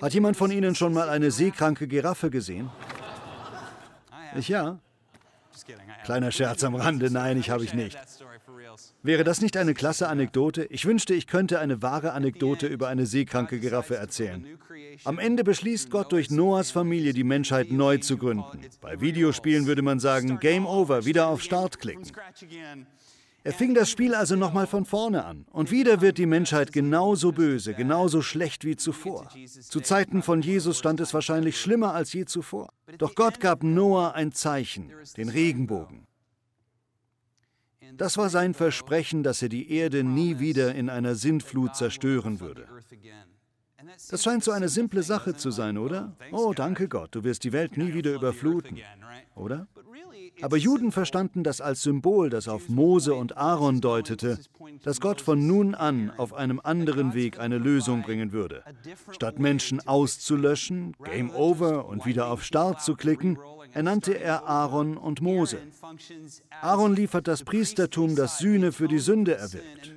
Hat 0.00 0.14
jemand 0.14 0.36
von 0.36 0.50
Ihnen 0.50 0.74
schon 0.74 0.92
mal 0.92 1.08
eine 1.08 1.30
seekranke 1.30 1.86
Giraffe 1.86 2.30
gesehen? 2.30 2.70
Ich 4.34 4.48
ja. 4.48 4.80
Kleiner 6.04 6.30
Scherz 6.30 6.64
am 6.64 6.74
Rande, 6.74 7.10
nein, 7.10 7.38
ich 7.38 7.50
habe 7.50 7.64
ich 7.64 7.74
nicht. 7.74 7.98
Wäre 9.02 9.24
das 9.24 9.40
nicht 9.40 9.56
eine 9.56 9.74
klasse 9.74 10.08
Anekdote? 10.08 10.64
Ich 10.64 10.84
wünschte, 10.84 11.14
ich 11.14 11.26
könnte 11.26 11.60
eine 11.60 11.82
wahre 11.82 12.12
Anekdote 12.12 12.66
über 12.66 12.88
eine 12.88 13.06
seekranke 13.06 13.60
Giraffe 13.60 13.96
erzählen. 13.96 14.46
Am 15.04 15.18
Ende 15.18 15.44
beschließt 15.44 15.90
Gott 15.90 16.12
durch 16.12 16.30
Noahs 16.30 16.70
Familie 16.70 17.12
die 17.12 17.24
Menschheit 17.24 17.70
neu 17.70 17.98
zu 17.98 18.16
gründen. 18.16 18.60
Bei 18.80 19.00
Videospielen 19.00 19.66
würde 19.66 19.82
man 19.82 20.00
sagen, 20.00 20.38
Game 20.40 20.66
Over, 20.66 21.04
wieder 21.04 21.28
auf 21.28 21.42
Start 21.42 21.80
klicken. 21.80 22.04
Er 23.44 23.52
fing 23.52 23.74
das 23.74 23.90
Spiel 23.90 24.14
also 24.14 24.36
nochmal 24.36 24.66
von 24.66 24.86
vorne 24.86 25.26
an. 25.26 25.44
Und 25.50 25.70
wieder 25.70 26.00
wird 26.00 26.16
die 26.16 26.24
Menschheit 26.24 26.72
genauso 26.72 27.30
böse, 27.30 27.74
genauso 27.74 28.22
schlecht 28.22 28.64
wie 28.64 28.74
zuvor. 28.74 29.28
Zu 29.46 29.80
Zeiten 29.80 30.22
von 30.22 30.40
Jesus 30.40 30.78
stand 30.78 30.98
es 31.00 31.12
wahrscheinlich 31.12 31.60
schlimmer 31.60 31.92
als 31.92 32.14
je 32.14 32.24
zuvor. 32.24 32.72
Doch 32.96 33.14
Gott 33.14 33.40
gab 33.40 33.62
Noah 33.62 34.14
ein 34.14 34.32
Zeichen, 34.32 34.90
den 35.18 35.28
Regenbogen. 35.28 36.06
Das 37.96 38.16
war 38.16 38.30
sein 38.30 38.54
Versprechen, 38.54 39.22
dass 39.22 39.42
er 39.42 39.50
die 39.50 39.70
Erde 39.70 40.04
nie 40.04 40.38
wieder 40.38 40.74
in 40.74 40.88
einer 40.88 41.14
Sintflut 41.14 41.76
zerstören 41.76 42.40
würde. 42.40 42.66
Das 44.10 44.22
scheint 44.22 44.42
so 44.42 44.52
eine 44.52 44.70
simple 44.70 45.02
Sache 45.02 45.36
zu 45.36 45.50
sein, 45.50 45.76
oder? 45.76 46.16
Oh, 46.32 46.54
danke 46.54 46.88
Gott, 46.88 47.14
du 47.14 47.22
wirst 47.24 47.44
die 47.44 47.52
Welt 47.52 47.76
nie 47.76 47.92
wieder 47.92 48.14
überfluten, 48.14 48.80
oder? 49.34 49.68
Aber 50.42 50.56
Juden 50.56 50.92
verstanden 50.92 51.44
das 51.44 51.60
als 51.60 51.82
Symbol, 51.82 52.30
das 52.30 52.48
auf 52.48 52.68
Mose 52.68 53.14
und 53.14 53.36
Aaron 53.36 53.80
deutete, 53.80 54.38
dass 54.82 55.00
Gott 55.00 55.20
von 55.20 55.46
nun 55.46 55.74
an 55.74 56.12
auf 56.16 56.34
einem 56.34 56.60
anderen 56.62 57.14
Weg 57.14 57.38
eine 57.38 57.58
Lösung 57.58 58.02
bringen 58.02 58.32
würde. 58.32 58.62
Statt 59.10 59.38
Menschen 59.38 59.86
auszulöschen, 59.86 60.94
Game 61.04 61.30
Over 61.30 61.86
und 61.86 62.04
wieder 62.06 62.28
auf 62.28 62.42
Start 62.42 62.82
zu 62.82 62.94
klicken, 62.94 63.38
ernannte 63.74 64.18
er 64.18 64.46
Aaron 64.46 64.96
und 64.96 65.20
Mose. 65.20 65.58
Aaron 66.60 66.94
liefert 66.94 67.28
das 67.28 67.44
Priestertum, 67.44 68.16
das 68.16 68.38
Sühne 68.38 68.72
für 68.72 68.88
die 68.88 68.98
Sünde 68.98 69.36
erwirkt. 69.36 69.92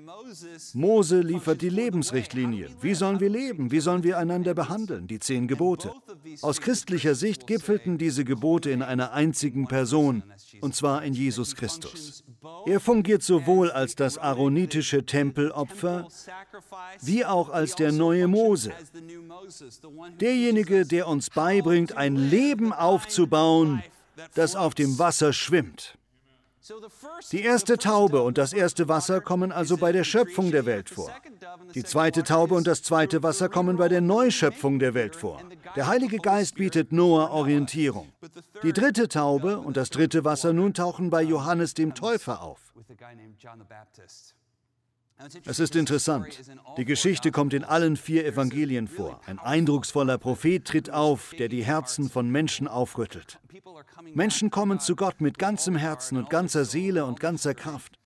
Mose 0.74 1.22
liefert 1.22 1.62
die 1.62 1.70
Lebensrichtlinien. 1.70 2.72
Wie 2.82 2.94
sollen 2.94 3.20
wir 3.20 3.30
leben? 3.30 3.72
Wie 3.72 3.80
sollen 3.80 4.04
wir 4.04 4.18
einander 4.18 4.54
behandeln? 4.54 5.08
Die 5.08 5.20
zehn 5.20 5.48
Gebote. 5.48 5.92
Aus 6.42 6.60
christlicher 6.60 7.16
Sicht 7.16 7.48
gipfelten 7.48 7.98
diese 7.98 8.26
Gebote 8.26 8.70
in 8.70 8.82
einer 8.82 9.14
einzigen 9.14 9.68
Person, 9.68 10.24
und 10.62 10.76
zwar 10.76 11.04
in 11.04 11.14
Jesus 11.14 11.56
Christus. 11.56 12.24
Er 12.66 12.80
fungiert 12.80 13.24
sowohl 13.24 13.72
als 13.72 13.96
das 13.96 14.18
aaronitische 14.18 15.06
Tempelopfer 15.06 16.08
wie 17.02 17.26
auch 17.26 17.50
als 17.50 17.76
der 17.76 17.92
neue 17.92 18.28
Mose. 18.28 18.74
Derjenige, 20.20 20.86
der 20.86 21.08
uns 21.08 21.30
beibringt, 21.30 21.98
ein 21.98 22.16
Leben 22.16 22.74
aufzubauen, 22.74 23.84
das 24.36 24.56
auf 24.56 24.76
dem 24.76 25.00
Wasser 25.00 25.34
schwimmt. 25.34 25.97
Die 27.32 27.42
erste 27.42 27.78
Taube 27.78 28.22
und 28.22 28.38
das 28.38 28.54
erste 28.54 28.88
Wasser 28.88 29.22
kommen 29.22 29.52
also 29.52 29.78
bei 29.78 29.92
der 29.92 30.04
Schöpfung 30.04 30.52
der 30.52 30.66
Welt 30.66 30.90
vor. 30.90 31.12
Die 31.76 31.84
zweite 31.84 32.24
Taube 32.24 32.56
und 32.56 32.68
das 32.68 32.84
zweite 32.84 33.24
Wasser 33.24 33.50
kommen 33.50 33.78
bei 33.78 33.88
der 33.88 34.02
Neuschöpfung 34.02 34.80
der 34.80 34.94
Welt 34.94 35.16
vor. 35.16 35.42
Der 35.76 35.88
Heilige 35.88 36.18
Geist 36.18 36.56
bietet 36.56 36.92
Noah 36.92 37.32
Orientierung. 37.32 38.12
Die 38.64 38.74
dritte 38.74 39.08
Taube 39.08 39.60
und 39.60 39.78
das 39.78 39.90
dritte 39.90 40.26
Wasser 40.26 40.54
nun 40.54 40.74
tauchen 40.74 41.10
bei 41.10 41.22
Johannes 41.22 41.74
dem 41.74 41.94
Täufer 41.94 42.42
auf. 42.42 42.74
Es 45.46 45.60
ist 45.60 45.76
interessant. 45.76 46.28
Die 46.78 46.86
Geschichte 46.86 47.32
kommt 47.32 47.54
in 47.54 47.64
allen 47.64 47.98
vier 47.98 48.26
Evangelien 48.26 48.88
vor. 48.88 49.20
Ein 49.26 49.40
eindrucksvoller 49.40 50.18
Prophet 50.18 50.66
tritt 50.66 50.90
auf, 50.92 51.34
der 51.38 51.50
die 51.50 51.64
Herzen 51.64 52.10
von 52.10 52.30
Menschen 52.30 52.68
aufrüttelt. 52.68 53.40
Menschen 54.14 54.52
kommen 54.52 54.80
zu 54.80 54.96
Gott 54.96 55.20
mit 55.20 55.40
ganzem 55.40 55.76
Herzen 55.76 56.18
und 56.18 56.30
ganzer 56.30 56.66
Seele 56.66 57.06
und 57.06 57.20
ganzer 57.20 57.56
Kraft. 57.56 57.98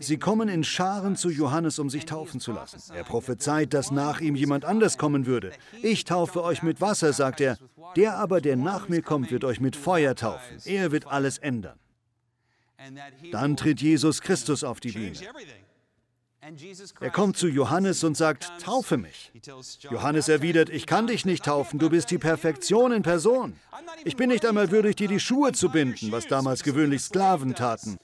Sie 0.00 0.18
kommen 0.18 0.48
in 0.48 0.64
Scharen 0.64 1.14
zu 1.14 1.30
Johannes, 1.30 1.78
um 1.78 1.88
sich 1.88 2.04
taufen 2.04 2.40
zu 2.40 2.50
lassen. 2.50 2.80
Er 2.92 3.04
prophezeit, 3.04 3.72
dass 3.72 3.92
nach 3.92 4.20
ihm 4.20 4.34
jemand 4.34 4.64
anders 4.64 4.98
kommen 4.98 5.26
würde. 5.26 5.52
Ich 5.82 6.04
taufe 6.04 6.42
euch 6.42 6.64
mit 6.64 6.80
Wasser, 6.80 7.12
sagt 7.12 7.40
er. 7.40 7.56
Der 7.94 8.16
aber, 8.16 8.40
der 8.40 8.56
nach 8.56 8.88
mir 8.88 9.02
kommt, 9.02 9.30
wird 9.30 9.44
euch 9.44 9.60
mit 9.60 9.76
Feuer 9.76 10.16
taufen. 10.16 10.58
Er 10.64 10.90
wird 10.90 11.06
alles 11.06 11.38
ändern. 11.38 11.78
Dann 13.30 13.56
tritt 13.56 13.80
Jesus 13.80 14.20
Christus 14.20 14.64
auf 14.64 14.80
die 14.80 14.92
Bühne. 14.92 15.18
Er 17.00 17.10
kommt 17.10 17.36
zu 17.36 17.48
Johannes 17.48 18.02
und 18.02 18.16
sagt, 18.16 18.50
taufe 18.62 18.96
mich. 18.96 19.30
Johannes 19.90 20.28
erwidert, 20.28 20.70
ich 20.70 20.86
kann 20.86 21.06
dich 21.06 21.24
nicht 21.24 21.44
taufen, 21.44 21.78
du 21.78 21.90
bist 21.90 22.10
die 22.10 22.18
Perfektion 22.18 22.92
in 22.92 23.02
Person. 23.02 23.54
Ich 24.04 24.16
bin 24.16 24.28
nicht 24.28 24.46
einmal 24.46 24.70
würdig, 24.70 24.96
dir 24.96 25.08
die 25.08 25.20
Schuhe 25.20 25.52
zu 25.52 25.68
binden, 25.68 26.12
was 26.12 26.26
damals 26.26 26.62
gewöhnlich 26.62 27.02
Sklaven 27.02 27.54
taten. 27.54 27.98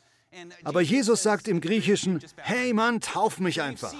Aber 0.64 0.83
Jesus 0.83 1.22
sagt 1.22 1.49
im 1.49 1.61
Griechischen, 1.62 2.20
hey 2.37 2.75
Mann, 2.75 3.01
tauf 3.01 3.40
mich 3.40 3.62
einfach. 3.62 3.94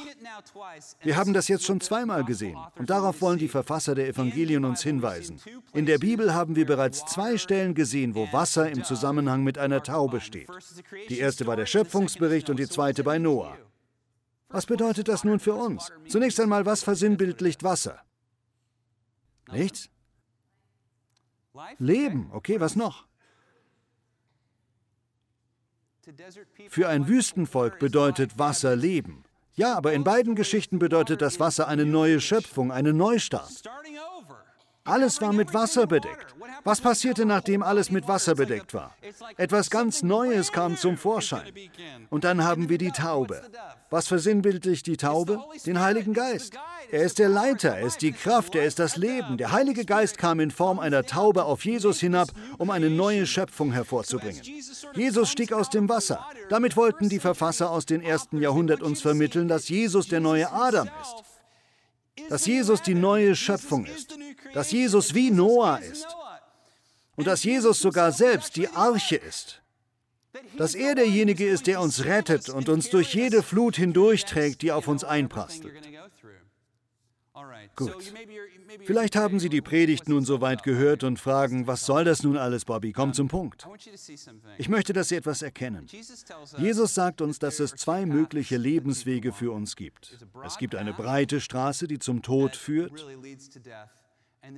Wir 1.01 1.16
haben 1.16 1.33
das 1.33 1.49
jetzt 1.49 1.64
schon 1.64 1.81
zweimal 1.81 2.25
gesehen 2.25 2.59
und 2.79 2.90
darauf 2.90 3.22
wollen 3.22 3.38
die 3.38 3.49
Verfasser 3.49 3.94
der 3.94 4.09
Evangelien 4.09 4.66
uns 4.66 4.83
hinweisen. 4.83 5.40
In 5.72 5.87
der 5.87 5.99
Bibel 5.99 6.35
haben 6.35 6.57
wir 6.57 6.66
bereits 6.66 7.07
zwei 7.07 7.38
Stellen 7.38 7.75
gesehen, 7.75 8.14
wo 8.14 8.31
Wasser 8.33 8.70
im 8.70 8.85
Zusammenhang 8.85 9.44
mit 9.44 9.57
einer 9.57 9.83
Taube 9.83 10.20
steht. 10.20 10.49
Die 11.09 11.18
erste 11.18 11.46
war 11.46 11.57
der 11.57 11.66
Schöpfungsbericht 11.66 12.51
und 12.51 12.59
die 12.59 12.68
zweite 12.68 13.03
bei 13.03 13.18
Noah. 13.18 13.57
Was 14.48 14.66
bedeutet 14.66 15.09
das 15.09 15.24
nun 15.24 15.40
für 15.40 15.54
uns? 15.54 15.92
Zunächst 16.09 16.38
einmal, 16.40 16.66
was 16.66 16.82
versinnbildlicht 16.82 17.62
Wasser? 17.62 18.00
Nichts? 19.50 19.90
Leben, 21.78 22.30
okay, 22.32 22.61
was 22.61 22.76
noch? 22.76 23.06
Für 26.68 26.88
ein 26.88 27.09
Wüstenvolk 27.09 27.78
bedeutet 27.78 28.38
Wasser 28.38 28.76
Leben. 28.76 29.24
Ja, 29.54 29.74
aber 29.74 29.94
in 29.94 30.04
beiden 30.04 30.35
Geschichten 30.35 30.78
bedeutet 30.78 31.22
das 31.22 31.40
Wasser 31.40 31.66
eine 31.66 31.87
neue 31.87 32.20
Schöpfung, 32.20 32.70
einen 32.70 32.96
Neustart. 32.96 33.62
Alles 34.87 35.20
war 35.20 35.33
mit 35.33 35.53
Wasser 35.53 35.87
bedeckt. 35.87 36.35
Was 36.64 36.81
passierte, 36.81 37.27
nachdem 37.27 37.62
alles 37.62 37.90
mit 37.90 38.09
Wasser 38.09 38.35
bedeckt 38.35 38.75
war? 38.75 38.94
Etwas 39.37 39.70
ganz 39.70 40.03
Neues 40.03 40.53
kam 40.53 40.77
zum 40.77 40.96
Vorschein. 40.96 41.53
Und 42.11 42.25
dann 42.25 42.44
haben 42.44 42.68
wir 42.68 42.79
die 42.79 42.90
Taube. 42.90 43.42
Was 43.90 44.09
versinnbildlicht 44.09 44.87
die 44.87 44.96
Taube? 44.96 45.40
Den 45.64 45.81
Heiligen 45.81 46.12
Geist. 46.12 46.55
Er 46.90 47.03
ist 47.03 47.18
der 47.18 47.29
Leiter, 47.29 47.77
er 47.77 47.87
ist 47.87 48.03
die 48.03 48.12
Kraft, 48.12 48.55
er 48.55 48.64
ist 48.64 48.79
das 48.79 48.96
Leben. 48.96 49.37
Der 49.38 49.53
Heilige 49.53 49.85
Geist 49.85 50.18
kam 50.18 50.40
in 50.40 50.51
Form 50.51 50.79
einer 50.79 51.05
Taube 51.05 51.44
auf 51.44 51.64
Jesus 51.64 52.01
hinab, 52.01 52.29
um 52.59 52.70
eine 52.70 52.90
neue 52.90 53.27
Schöpfung 53.27 53.72
hervorzubringen. 53.72 54.42
Jesus 54.94 55.31
stieg 55.31 55.53
aus 55.53 55.68
dem 55.68 55.88
Wasser. 55.88 56.25
Damit 56.49 56.77
wollten 56.77 57.09
die 57.09 57.20
Verfasser 57.20 57.70
aus 57.70 57.87
dem 57.87 58.03
ersten 58.03 58.40
Jahrhundert 58.40 58.83
uns 58.83 59.03
vermitteln, 59.03 59.49
dass 59.49 59.68
Jesus 59.68 60.09
der 60.09 60.20
neue 60.20 60.53
Adam 60.53 60.88
ist 61.03 61.27
dass 62.29 62.46
Jesus 62.46 62.83
die 62.83 62.94
neue 62.94 63.37
Schöpfung 63.37 63.87
ist, 63.87 64.18
dass 64.54 64.72
Jesus 64.72 65.14
wie 65.14 65.30
Noah 65.30 65.78
ist 65.78 66.06
und 67.16 67.26
dass 67.26 67.44
Jesus 67.44 67.80
sogar 67.80 68.12
selbst 68.12 68.56
die 68.56 68.68
Arche 68.68 69.16
ist, 69.16 69.62
dass 70.59 70.74
er 70.74 70.94
derjenige 70.94 71.46
ist, 71.46 71.66
der 71.66 71.80
uns 71.80 72.04
rettet 72.04 72.48
und 72.48 72.68
uns 72.68 72.90
durch 72.90 73.14
jede 73.14 73.42
Flut 73.42 73.76
hindurchträgt, 73.76 74.62
die 74.62 74.72
auf 74.72 74.88
uns 74.88 75.04
einprasselt. 75.04 75.72
Gut. 77.74 78.12
Vielleicht 78.85 79.16
haben 79.16 79.38
Sie 79.38 79.50
die 79.50 79.61
Predigt 79.61 80.09
nun 80.09 80.24
soweit 80.24 80.62
gehört 80.62 81.04
und 81.04 81.18
fragen, 81.18 81.66
was 81.66 81.85
soll 81.85 82.04
das 82.04 82.22
nun 82.22 82.38
alles, 82.38 82.64
Bobby? 82.64 82.92
Komm 82.92 83.12
zum 83.12 83.28
Punkt. 83.28 83.66
Ich 84.56 84.68
möchte, 84.70 84.94
dass 84.94 85.09
Sie 85.09 85.16
etwas 85.16 85.42
erkennen. 85.42 85.87
Jesus 86.56 86.94
sagt 86.94 87.20
uns, 87.20 87.38
dass 87.38 87.61
es 87.61 87.72
zwei 87.72 88.06
mögliche 88.06 88.56
Lebenswege 88.56 89.32
für 89.32 89.52
uns 89.52 89.76
gibt. 89.76 90.16
Es 90.44 90.56
gibt 90.56 90.74
eine 90.74 90.94
breite 90.94 91.40
Straße, 91.40 91.87
die 91.87 91.98
zum 91.98 92.22
Tod 92.22 92.56
führt, 92.56 93.04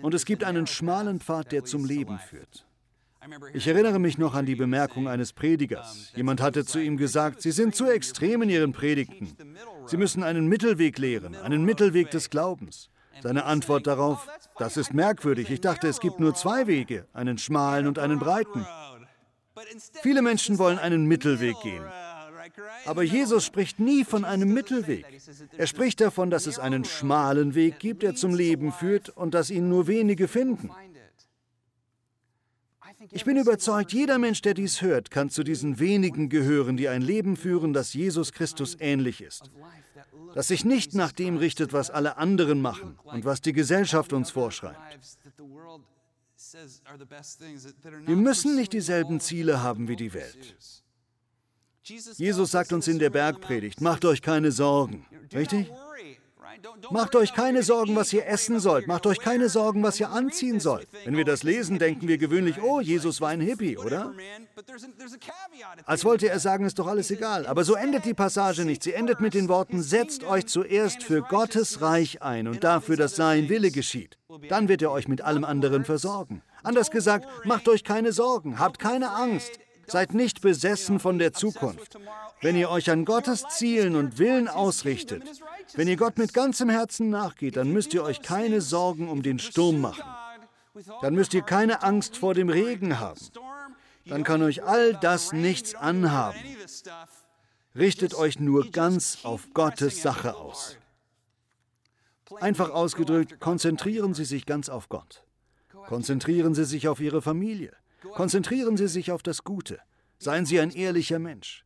und 0.02 0.14
es 0.14 0.24
gibt 0.24 0.44
einen 0.44 0.66
schmalen 0.66 1.20
Pfad, 1.20 1.52
der 1.52 1.64
zum 1.64 1.84
Leben 1.84 2.18
führt. 2.18 2.64
Ich 3.52 3.66
erinnere 3.66 3.98
mich 3.98 4.16
noch 4.16 4.34
an 4.34 4.46
die 4.46 4.54
Bemerkung 4.54 5.08
eines 5.08 5.32
Predigers. 5.32 6.12
Jemand 6.14 6.40
hatte 6.40 6.64
zu 6.64 6.78
ihm 6.78 6.96
gesagt, 6.96 7.42
Sie 7.42 7.50
sind 7.50 7.74
zu 7.74 7.86
extrem 7.86 8.42
in 8.42 8.50
Ihren 8.50 8.72
Predigten. 8.72 9.36
Sie 9.86 9.96
müssen 9.96 10.22
einen 10.22 10.46
Mittelweg 10.46 10.98
lehren, 10.98 11.34
einen 11.34 11.64
Mittelweg 11.64 12.10
des 12.10 12.30
Glaubens. 12.30 12.90
Seine 13.20 13.44
Antwort 13.44 13.86
darauf, 13.86 14.28
das 14.58 14.76
ist 14.76 14.94
merkwürdig. 14.94 15.50
Ich 15.50 15.60
dachte, 15.60 15.88
es 15.88 16.00
gibt 16.00 16.20
nur 16.20 16.34
zwei 16.34 16.66
Wege, 16.66 17.06
einen 17.12 17.36
schmalen 17.38 17.86
und 17.88 17.98
einen 17.98 18.18
breiten. 18.18 18.64
Viele 20.02 20.22
Menschen 20.22 20.58
wollen 20.58 20.78
einen 20.78 21.06
Mittelweg 21.06 21.60
gehen. 21.62 21.82
Aber 22.86 23.02
Jesus 23.02 23.44
spricht 23.44 23.80
nie 23.80 24.04
von 24.04 24.24
einem 24.24 24.52
Mittelweg. 24.52 25.04
Er 25.56 25.66
spricht 25.66 26.00
davon, 26.00 26.30
dass 26.30 26.46
es 26.46 26.58
einen 26.58 26.84
schmalen 26.84 27.54
Weg 27.54 27.78
gibt, 27.78 28.02
der 28.02 28.14
zum 28.14 28.34
Leben 28.34 28.72
führt 28.72 29.10
und 29.10 29.34
dass 29.34 29.50
ihn 29.50 29.68
nur 29.68 29.86
wenige 29.86 30.28
finden. 30.28 30.70
Ich 33.10 33.24
bin 33.24 33.36
überzeugt, 33.36 33.92
jeder 33.92 34.18
Mensch, 34.18 34.42
der 34.42 34.54
dies 34.54 34.82
hört, 34.82 35.10
kann 35.10 35.30
zu 35.30 35.44
diesen 35.44 35.78
wenigen 35.78 36.28
gehören, 36.28 36.76
die 36.76 36.88
ein 36.88 37.02
Leben 37.02 37.36
führen, 37.36 37.72
das 37.72 37.94
Jesus 37.94 38.32
Christus 38.32 38.76
ähnlich 38.80 39.20
ist. 39.20 39.50
Das 40.34 40.48
sich 40.48 40.64
nicht 40.64 40.94
nach 40.94 41.12
dem 41.12 41.36
richtet, 41.36 41.72
was 41.72 41.90
alle 41.90 42.16
anderen 42.16 42.60
machen 42.60 42.98
und 43.04 43.24
was 43.24 43.40
die 43.40 43.52
Gesellschaft 43.52 44.12
uns 44.12 44.30
vorschreibt. 44.30 44.78
Wir 48.04 48.16
müssen 48.16 48.56
nicht 48.56 48.72
dieselben 48.72 49.20
Ziele 49.20 49.62
haben 49.62 49.88
wie 49.88 49.96
die 49.96 50.12
Welt. 50.12 50.56
Jesus 51.88 52.50
sagt 52.50 52.72
uns 52.72 52.88
in 52.88 52.98
der 52.98 53.10
Bergpredigt, 53.10 53.80
macht 53.80 54.04
euch 54.04 54.22
keine 54.22 54.52
Sorgen. 54.52 55.06
Richtig? 55.32 55.70
Macht 56.90 57.14
euch 57.16 57.34
keine 57.34 57.62
Sorgen, 57.62 57.94
was 57.96 58.12
ihr 58.12 58.26
essen 58.26 58.58
sollt. 58.60 58.86
Macht 58.86 59.06
euch 59.06 59.20
keine 59.20 59.48
Sorgen, 59.48 59.82
was 59.82 60.00
ihr 60.00 60.10
anziehen 60.10 60.60
sollt. 60.60 60.88
Wenn 61.04 61.16
wir 61.16 61.24
das 61.24 61.42
lesen, 61.42 61.78
denken 61.78 62.08
wir 62.08 62.18
gewöhnlich, 62.18 62.60
oh, 62.62 62.80
Jesus 62.80 63.20
war 63.20 63.28
ein 63.28 63.40
Hippie, 63.40 63.76
oder? 63.76 64.12
Als 65.84 66.04
wollte 66.04 66.28
er 66.28 66.40
sagen, 66.40 66.64
ist 66.64 66.78
doch 66.78 66.86
alles 66.86 67.10
egal. 67.10 67.46
Aber 67.46 67.64
so 67.64 67.74
endet 67.74 68.04
die 68.04 68.14
Passage 68.14 68.64
nicht. 68.64 68.82
Sie 68.82 68.92
endet 68.92 69.20
mit 69.20 69.34
den 69.34 69.48
Worten, 69.48 69.82
setzt 69.82 70.24
euch 70.24 70.46
zuerst 70.46 71.02
für 71.02 71.22
Gottes 71.22 71.80
Reich 71.80 72.22
ein 72.22 72.48
und 72.48 72.64
dafür, 72.64 72.96
dass 72.96 73.16
sein 73.16 73.48
Wille 73.48 73.70
geschieht. 73.70 74.18
Dann 74.48 74.68
wird 74.68 74.82
er 74.82 74.90
euch 74.90 75.08
mit 75.08 75.20
allem 75.20 75.44
anderen 75.44 75.84
versorgen. 75.84 76.42
Anders 76.62 76.90
gesagt, 76.90 77.26
macht 77.44 77.68
euch 77.68 77.84
keine 77.84 78.12
Sorgen, 78.12 78.58
habt 78.58 78.78
keine 78.78 79.10
Angst. 79.10 79.58
Seid 79.88 80.14
nicht 80.14 80.40
besessen 80.40 81.00
von 81.00 81.18
der 81.18 81.32
Zukunft. 81.32 81.98
Wenn 82.40 82.56
ihr 82.56 82.70
euch 82.70 82.90
an 82.90 83.04
Gottes 83.04 83.44
Zielen 83.50 83.96
und 83.96 84.18
Willen 84.18 84.48
ausrichtet, 84.48 85.24
wenn 85.74 85.88
ihr 85.88 85.96
Gott 85.96 86.18
mit 86.18 86.34
ganzem 86.34 86.68
Herzen 86.68 87.10
nachgeht, 87.10 87.56
dann 87.56 87.72
müsst 87.72 87.94
ihr 87.94 88.02
euch 88.02 88.22
keine 88.22 88.60
Sorgen 88.60 89.08
um 89.08 89.22
den 89.22 89.38
Sturm 89.38 89.80
machen. 89.80 90.04
Dann 91.02 91.14
müsst 91.14 91.34
ihr 91.34 91.42
keine 91.42 91.82
Angst 91.82 92.16
vor 92.16 92.34
dem 92.34 92.48
Regen 92.48 93.00
haben. 93.00 93.20
Dann 94.06 94.24
kann 94.24 94.42
euch 94.42 94.62
all 94.62 94.94
das 94.94 95.32
nichts 95.32 95.74
anhaben. 95.74 96.38
Richtet 97.74 98.14
euch 98.14 98.38
nur 98.38 98.70
ganz 98.70 99.18
auf 99.24 99.48
Gottes 99.54 100.02
Sache 100.02 100.36
aus. 100.36 100.76
Einfach 102.40 102.70
ausgedrückt, 102.70 103.40
konzentrieren 103.40 104.14
Sie 104.14 104.24
sich 104.24 104.46
ganz 104.46 104.68
auf 104.68 104.88
Gott. 104.88 105.24
Konzentrieren 105.86 106.54
Sie 106.54 106.64
sich 106.64 106.88
auf 106.88 107.00
Ihre 107.00 107.22
Familie. 107.22 107.72
Konzentrieren 108.14 108.76
Sie 108.76 108.88
sich 108.88 109.12
auf 109.12 109.22
das 109.22 109.44
Gute. 109.44 109.78
Seien 110.18 110.46
Sie 110.46 110.60
ein 110.60 110.70
ehrlicher 110.70 111.18
Mensch. 111.18 111.64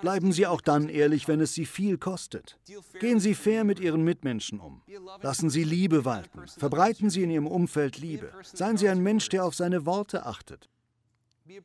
Bleiben 0.00 0.32
Sie 0.32 0.46
auch 0.46 0.60
dann 0.60 0.88
ehrlich, 0.88 1.28
wenn 1.28 1.40
es 1.40 1.52
Sie 1.54 1.66
viel 1.66 1.98
kostet. 1.98 2.58
Gehen 2.98 3.20
Sie 3.20 3.34
fair 3.34 3.64
mit 3.64 3.78
Ihren 3.78 4.02
Mitmenschen 4.04 4.58
um. 4.58 4.82
Lassen 5.20 5.50
Sie 5.50 5.64
Liebe 5.64 6.04
walten. 6.04 6.46
Verbreiten 6.46 7.10
Sie 7.10 7.22
in 7.22 7.30
Ihrem 7.30 7.46
Umfeld 7.46 7.98
Liebe. 7.98 8.32
Seien 8.42 8.78
Sie 8.78 8.88
ein 8.88 9.02
Mensch, 9.02 9.28
der 9.28 9.44
auf 9.44 9.54
seine 9.54 9.84
Worte 9.84 10.24
achtet. 10.24 10.70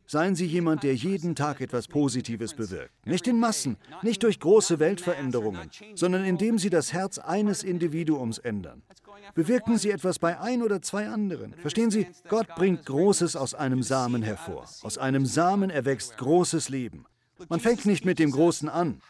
Seien 0.06 0.36
Sie 0.36 0.46
jemand, 0.46 0.84
der 0.84 0.94
jeden 0.94 1.36
Tag 1.36 1.60
etwas 1.60 1.88
Positives 1.88 2.54
bewirkt. 2.54 2.94
Nicht 3.06 3.28
in 3.28 3.40
Massen, 3.40 3.78
nicht 4.04 4.22
durch 4.24 4.40
große 4.40 4.80
Weltveränderungen, 4.80 5.72
sondern 5.96 6.24
indem 6.24 6.60
Sie 6.60 6.70
das 6.70 6.94
Herz 6.94 7.18
eines 7.18 7.64
Individuums 7.64 8.38
ändern. 8.38 8.84
Bewirken 9.34 9.78
Sie 9.78 9.92
etwas 9.92 10.20
bei 10.20 10.40
ein 10.40 10.62
oder 10.64 10.82
zwei 10.82 11.08
anderen. 11.08 11.54
Verstehen 11.54 11.92
Sie, 11.92 12.08
Gott 12.30 12.48
bringt 12.56 12.86
Großes 12.86 13.36
aus 13.36 13.54
einem 13.54 13.84
Samen 13.84 14.24
hervor. 14.24 14.66
Aus 14.82 14.98
einem 14.98 15.26
Samen 15.26 15.70
erwächst 15.70 16.18
großes 16.18 16.70
Leben. 16.70 17.06
Man 17.50 17.60
fängt 17.60 17.86
nicht 17.86 18.06
mit 18.06 18.20
dem 18.20 18.32
Großen 18.32 18.70
an. 18.70 19.02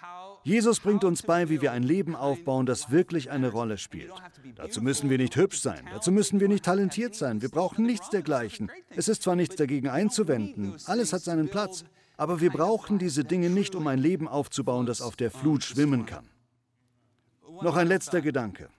Jesus 0.44 0.80
bringt 0.80 1.04
uns 1.04 1.22
bei, 1.22 1.50
wie 1.50 1.62
wir 1.62 1.72
ein 1.72 1.84
Leben 1.84 2.16
aufbauen, 2.16 2.66
das 2.66 2.90
wirklich 2.90 3.30
eine 3.30 3.52
Rolle 3.52 3.78
spielt. 3.78 4.12
Dazu 4.56 4.82
müssen 4.82 5.10
wir 5.10 5.20
nicht 5.20 5.36
hübsch 5.36 5.60
sein, 5.60 5.88
dazu 5.94 6.12
müssen 6.12 6.40
wir 6.40 6.48
nicht 6.48 6.66
talentiert 6.66 7.14
sein, 7.14 7.44
wir 7.44 7.50
brauchen 7.50 7.86
nichts 7.86 8.10
dergleichen. 8.10 8.72
Es 8.96 9.08
ist 9.08 9.22
zwar 9.22 9.36
nichts 9.36 9.56
dagegen 9.56 9.88
einzuwenden, 9.88 10.76
alles 10.86 11.14
hat 11.14 11.22
seinen 11.22 11.50
Platz, 11.50 11.84
aber 12.18 12.42
wir 12.42 12.50
brauchen 12.50 12.98
diese 12.98 13.24
Dinge 13.24 13.52
nicht, 13.52 13.76
um 13.76 13.86
ein 13.86 14.00
Leben 14.00 14.28
aufzubauen, 14.28 14.88
das 14.88 15.02
auf 15.02 15.16
der 15.16 15.30
Flut 15.30 15.64
schwimmen 15.64 16.08
kann. 16.08 16.28
Noch 17.62 17.76
ein 17.76 17.88
letzter 17.88 18.22
Gedanke. 18.22 18.70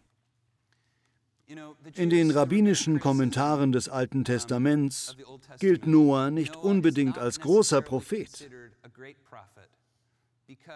In 1.95 2.11
den 2.11 2.31
rabbinischen 2.31 3.01
Kommentaren 3.01 3.73
des 3.73 3.89
Alten 3.89 4.25
Testaments 4.25 5.17
gilt 5.59 5.87
Noah 5.87 6.31
nicht 6.31 6.57
unbedingt 6.57 7.19
als 7.19 7.41
großer 7.41 7.83
Prophet. 7.83 8.51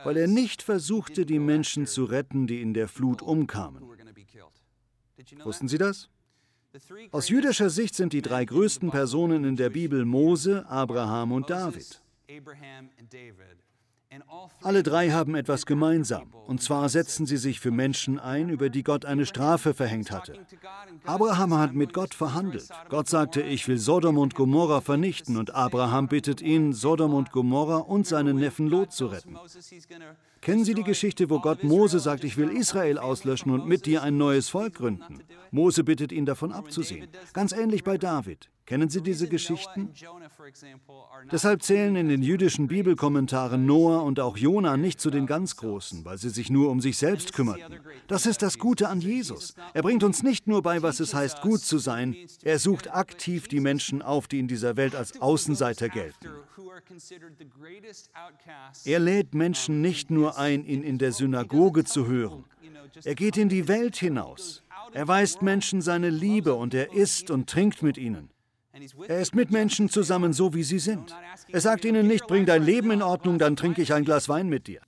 weil 0.05 0.17
er 0.17 0.27
nicht 0.27 0.63
versuchte, 0.63 1.27
die 1.27 1.39
Menschen 1.39 1.87
zu 1.87 2.05
retten, 2.05 2.47
die 2.47 2.61
in 2.63 2.75
der 2.75 2.89
Flut 2.89 3.23
umkamen. 3.23 3.83
Wussten 5.45 5.69
Sie 5.69 5.79
das? 5.79 6.09
Aus 7.11 7.29
jüdischer 7.29 7.71
Sicht 7.71 7.95
sind 7.95 8.13
die 8.13 8.23
drei 8.23 8.45
größten 8.45 8.91
Personen 8.91 9.45
in 9.45 9.57
der 9.57 9.71
Bibel 9.71 10.05
Mose, 10.05 10.67
Abraham 10.69 11.33
und 11.33 11.49
David. 11.51 12.03
Alle 14.63 14.83
drei 14.83 15.11
haben 15.11 15.35
etwas 15.35 15.67
gemeinsam, 15.67 16.33
und 16.47 16.63
zwar 16.63 16.89
setzen 16.89 17.27
sie 17.27 17.37
sich 17.37 17.61
für 17.61 17.71
Menschen 17.71 18.19
ein, 18.19 18.49
über 18.49 18.71
die 18.71 18.83
Gott 18.83 19.05
eine 19.05 19.27
Strafe 19.27 19.75
verhängt 19.75 20.11
hatte. 20.11 20.35
Abraham 21.05 21.55
hat 21.55 21.75
mit 21.75 21.93
Gott 21.93 22.15
verhandelt. 22.15 22.69
Gott 22.89 23.09
sagte, 23.09 23.43
ich 23.43 23.67
will 23.69 23.79
Sodom 23.79 24.19
und 24.19 24.35
Gomorra 24.35 24.81
vernichten, 24.81 25.37
und 25.37 25.55
Abraham 25.55 26.09
bittet 26.09 26.41
ihn, 26.41 26.73
Sodom 26.73 27.15
und 27.15 27.33
Gomorra 27.33 27.77
und 27.77 28.07
seinen 28.07 28.37
Neffen 28.37 28.69
Lot 28.69 28.93
zu 28.93 29.07
retten. 29.07 29.37
Kennen 30.41 30.65
Sie 30.65 30.75
die 30.75 30.85
Geschichte, 30.85 31.29
wo 31.31 31.41
Gott 31.41 31.65
Mose 31.65 31.99
sagt, 31.99 32.25
ich 32.25 32.37
will 32.37 32.51
Israel 32.51 32.99
auslöschen 32.99 33.53
und 33.53 33.67
mit 33.67 33.87
dir 33.87 34.03
ein 34.03 34.17
neues 34.17 34.49
Volk 34.49 34.75
gründen? 34.75 35.21
Mose 35.51 35.85
bittet 35.85 36.13
ihn 36.13 36.27
davon 36.27 36.53
abzusehen. 36.53 37.09
Ganz 37.33 37.53
ähnlich 37.53 37.83
bei 37.85 37.99
David. 37.99 38.51
Kennen 38.67 38.89
Sie 38.89 39.01
diese 39.01 39.29
Geschichten? 39.29 39.93
Deshalb 41.31 41.63
zählen 41.63 41.95
in 41.95 42.09
den 42.09 42.21
jüdischen 42.21 42.67
Bibelkommentaren 42.67 43.65
Noah 43.65 44.03
und 44.03 44.19
auch 44.19 44.37
Jona 44.37 44.77
nicht 44.77 45.01
zu 45.01 45.11
den 45.11 45.27
ganz 45.27 45.55
Großen, 45.55 46.05
weil 46.05 46.19
sie 46.19 46.31
sich 46.31 46.51
nur 46.51 46.71
um 46.71 46.81
sich 46.81 46.99
selbst 46.99 47.33
kümmerten. 47.33 47.79
Das 48.09 48.27
ist 48.27 48.43
das 48.43 48.59
Gute 48.59 48.89
an 48.89 49.01
Jesus. 49.01 49.55
Er 49.73 49.83
bringt 49.83 50.03
uns 50.03 50.25
nicht 50.25 50.49
nur 50.49 50.63
bei, 50.63 50.83
was 50.83 50.99
es 50.99 51.15
heißt, 51.15 51.43
gut 51.43 51.61
zu 51.61 51.79
sein, 51.79 52.17
er 52.43 52.59
sucht 52.59 52.93
aktiv 52.93 53.47
die 53.47 53.61
Menschen 53.61 54.03
auf, 54.03 54.27
die 54.27 54.41
in 54.41 54.49
dieser 54.49 54.77
Welt 54.77 54.97
als 54.97 55.21
Außenseiter 55.21 55.89
gelten. 55.89 56.29
Er 58.85 58.99
lädt 58.99 59.35
Menschen 59.35 59.81
nicht 59.81 60.11
nur 60.27 60.39
ein, 60.39 60.65
ihn 60.67 60.83
in 60.83 60.99
der 60.99 61.13
Synagoge 61.13 61.85
zu 61.85 62.09
hören. 62.09 62.45
Er 63.05 63.15
geht 63.15 63.37
in 63.37 63.49
die 63.49 63.69
Welt 63.69 63.97
hinaus. 63.97 64.63
Er 64.93 65.07
weist 65.07 65.41
Menschen 65.43 65.83
seine 65.83 66.11
Liebe 66.11 66.55
und 66.55 66.75
er 66.75 66.93
isst 66.93 67.31
und 67.31 67.49
trinkt 67.49 67.83
mit 67.83 67.97
ihnen. 67.97 68.31
Er 69.07 69.21
ist 69.21 69.35
mit 69.35 69.51
Menschen 69.51 69.89
zusammen, 69.89 70.33
so 70.33 70.53
wie 70.53 70.65
sie 70.65 70.81
sind. 70.81 71.15
Er 71.49 71.61
sagt 71.61 71.85
ihnen 71.85 72.07
nicht, 72.07 72.27
bring 72.27 72.45
dein 72.45 72.65
Leben 72.65 72.91
in 72.91 73.03
Ordnung, 73.03 73.39
dann 73.39 73.57
trinke 73.57 73.83
ich 73.83 73.95
ein 73.95 74.05
Glas 74.05 74.29
Wein 74.29 74.49
mit 74.49 74.67
dir. 74.67 74.81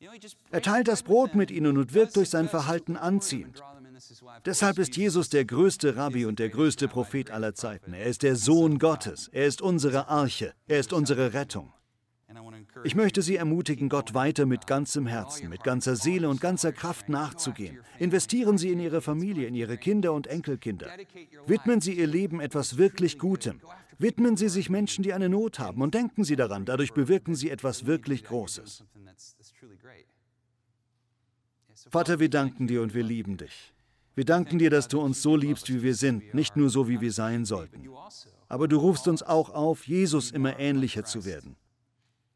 Er 0.50 0.60
teilt 0.60 0.88
das 0.88 1.02
Brot 1.04 1.34
mit 1.34 1.50
ihnen 1.50 1.78
und 1.78 1.94
wirkt 1.94 2.16
durch 2.16 2.30
sein 2.30 2.48
Verhalten 2.48 2.96
anziehend. 2.96 3.62
Deshalb 4.44 4.78
ist 4.78 4.96
Jesus 4.96 5.28
der 5.28 5.44
größte 5.44 5.96
Rabbi 5.96 6.26
und 6.26 6.38
der 6.38 6.48
größte 6.48 6.88
Prophet 6.88 7.30
aller 7.30 7.54
Zeiten. 7.54 7.94
Er 7.94 8.06
ist 8.06 8.22
der 8.22 8.36
Sohn 8.36 8.78
Gottes. 8.78 9.28
Er 9.32 9.46
ist 9.46 9.62
unsere 9.62 10.08
Arche. 10.08 10.52
Er 10.66 10.80
ist 10.80 10.92
unsere 10.92 11.32
Rettung. 11.32 11.72
Ich 12.84 12.94
möchte 12.94 13.22
Sie 13.22 13.36
ermutigen, 13.36 13.88
Gott 13.88 14.12
weiter 14.12 14.44
mit 14.44 14.66
ganzem 14.66 15.06
Herzen, 15.06 15.48
mit 15.48 15.64
ganzer 15.64 15.96
Seele 15.96 16.28
und 16.28 16.40
ganzer 16.40 16.72
Kraft 16.72 17.08
nachzugehen. 17.08 17.78
Investieren 17.98 18.58
Sie 18.58 18.70
in 18.70 18.80
Ihre 18.80 19.00
Familie, 19.00 19.46
in 19.46 19.54
Ihre 19.54 19.78
Kinder 19.78 20.12
und 20.12 20.26
Enkelkinder. 20.26 20.88
Widmen 21.46 21.80
Sie 21.80 21.94
Ihr 21.94 22.06
Leben 22.06 22.40
etwas 22.40 22.76
wirklich 22.76 23.18
Gutem. 23.18 23.60
Widmen 23.98 24.36
Sie 24.36 24.48
sich 24.48 24.68
Menschen, 24.68 25.02
die 25.02 25.12
eine 25.12 25.28
Not 25.28 25.58
haben 25.58 25.80
und 25.80 25.94
denken 25.94 26.22
Sie 26.22 26.36
daran, 26.36 26.64
dadurch 26.64 26.92
bewirken 26.92 27.34
Sie 27.34 27.50
etwas 27.50 27.86
wirklich 27.86 28.24
Großes. 28.24 28.84
Vater, 31.90 32.20
wir 32.20 32.28
danken 32.28 32.66
dir 32.66 32.82
und 32.82 32.94
wir 32.94 33.02
lieben 33.02 33.38
dich. 33.38 33.72
Wir 34.14 34.24
danken 34.24 34.58
dir, 34.58 34.68
dass 34.68 34.88
du 34.88 35.00
uns 35.00 35.22
so 35.22 35.36
liebst, 35.36 35.72
wie 35.72 35.82
wir 35.82 35.94
sind, 35.94 36.34
nicht 36.34 36.56
nur 36.56 36.70
so, 36.70 36.88
wie 36.88 37.00
wir 37.00 37.12
sein 37.12 37.44
sollten. 37.44 37.88
Aber 38.48 38.68
du 38.68 38.76
rufst 38.78 39.08
uns 39.08 39.22
auch 39.22 39.50
auf, 39.50 39.86
Jesus 39.86 40.30
immer 40.30 40.58
ähnlicher 40.58 41.04
zu 41.04 41.24
werden. 41.24 41.56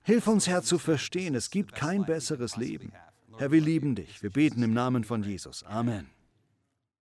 Hilf 0.05 0.27
uns, 0.27 0.49
Herr, 0.49 0.63
zu 0.63 0.79
verstehen, 0.79 1.35
es 1.35 1.51
gibt 1.51 1.75
kein 1.75 2.05
besseres 2.05 2.57
Leben. 2.57 2.93
Herr, 3.39 3.53
wir 3.53 3.61
lieben 3.61 3.95
dich. 3.95 4.23
Wir 4.23 4.31
beten 4.31 4.63
im 4.63 4.75
Namen 4.75 5.05
von 5.05 5.23
Jesus. 5.23 5.63
Amen. 5.65 6.11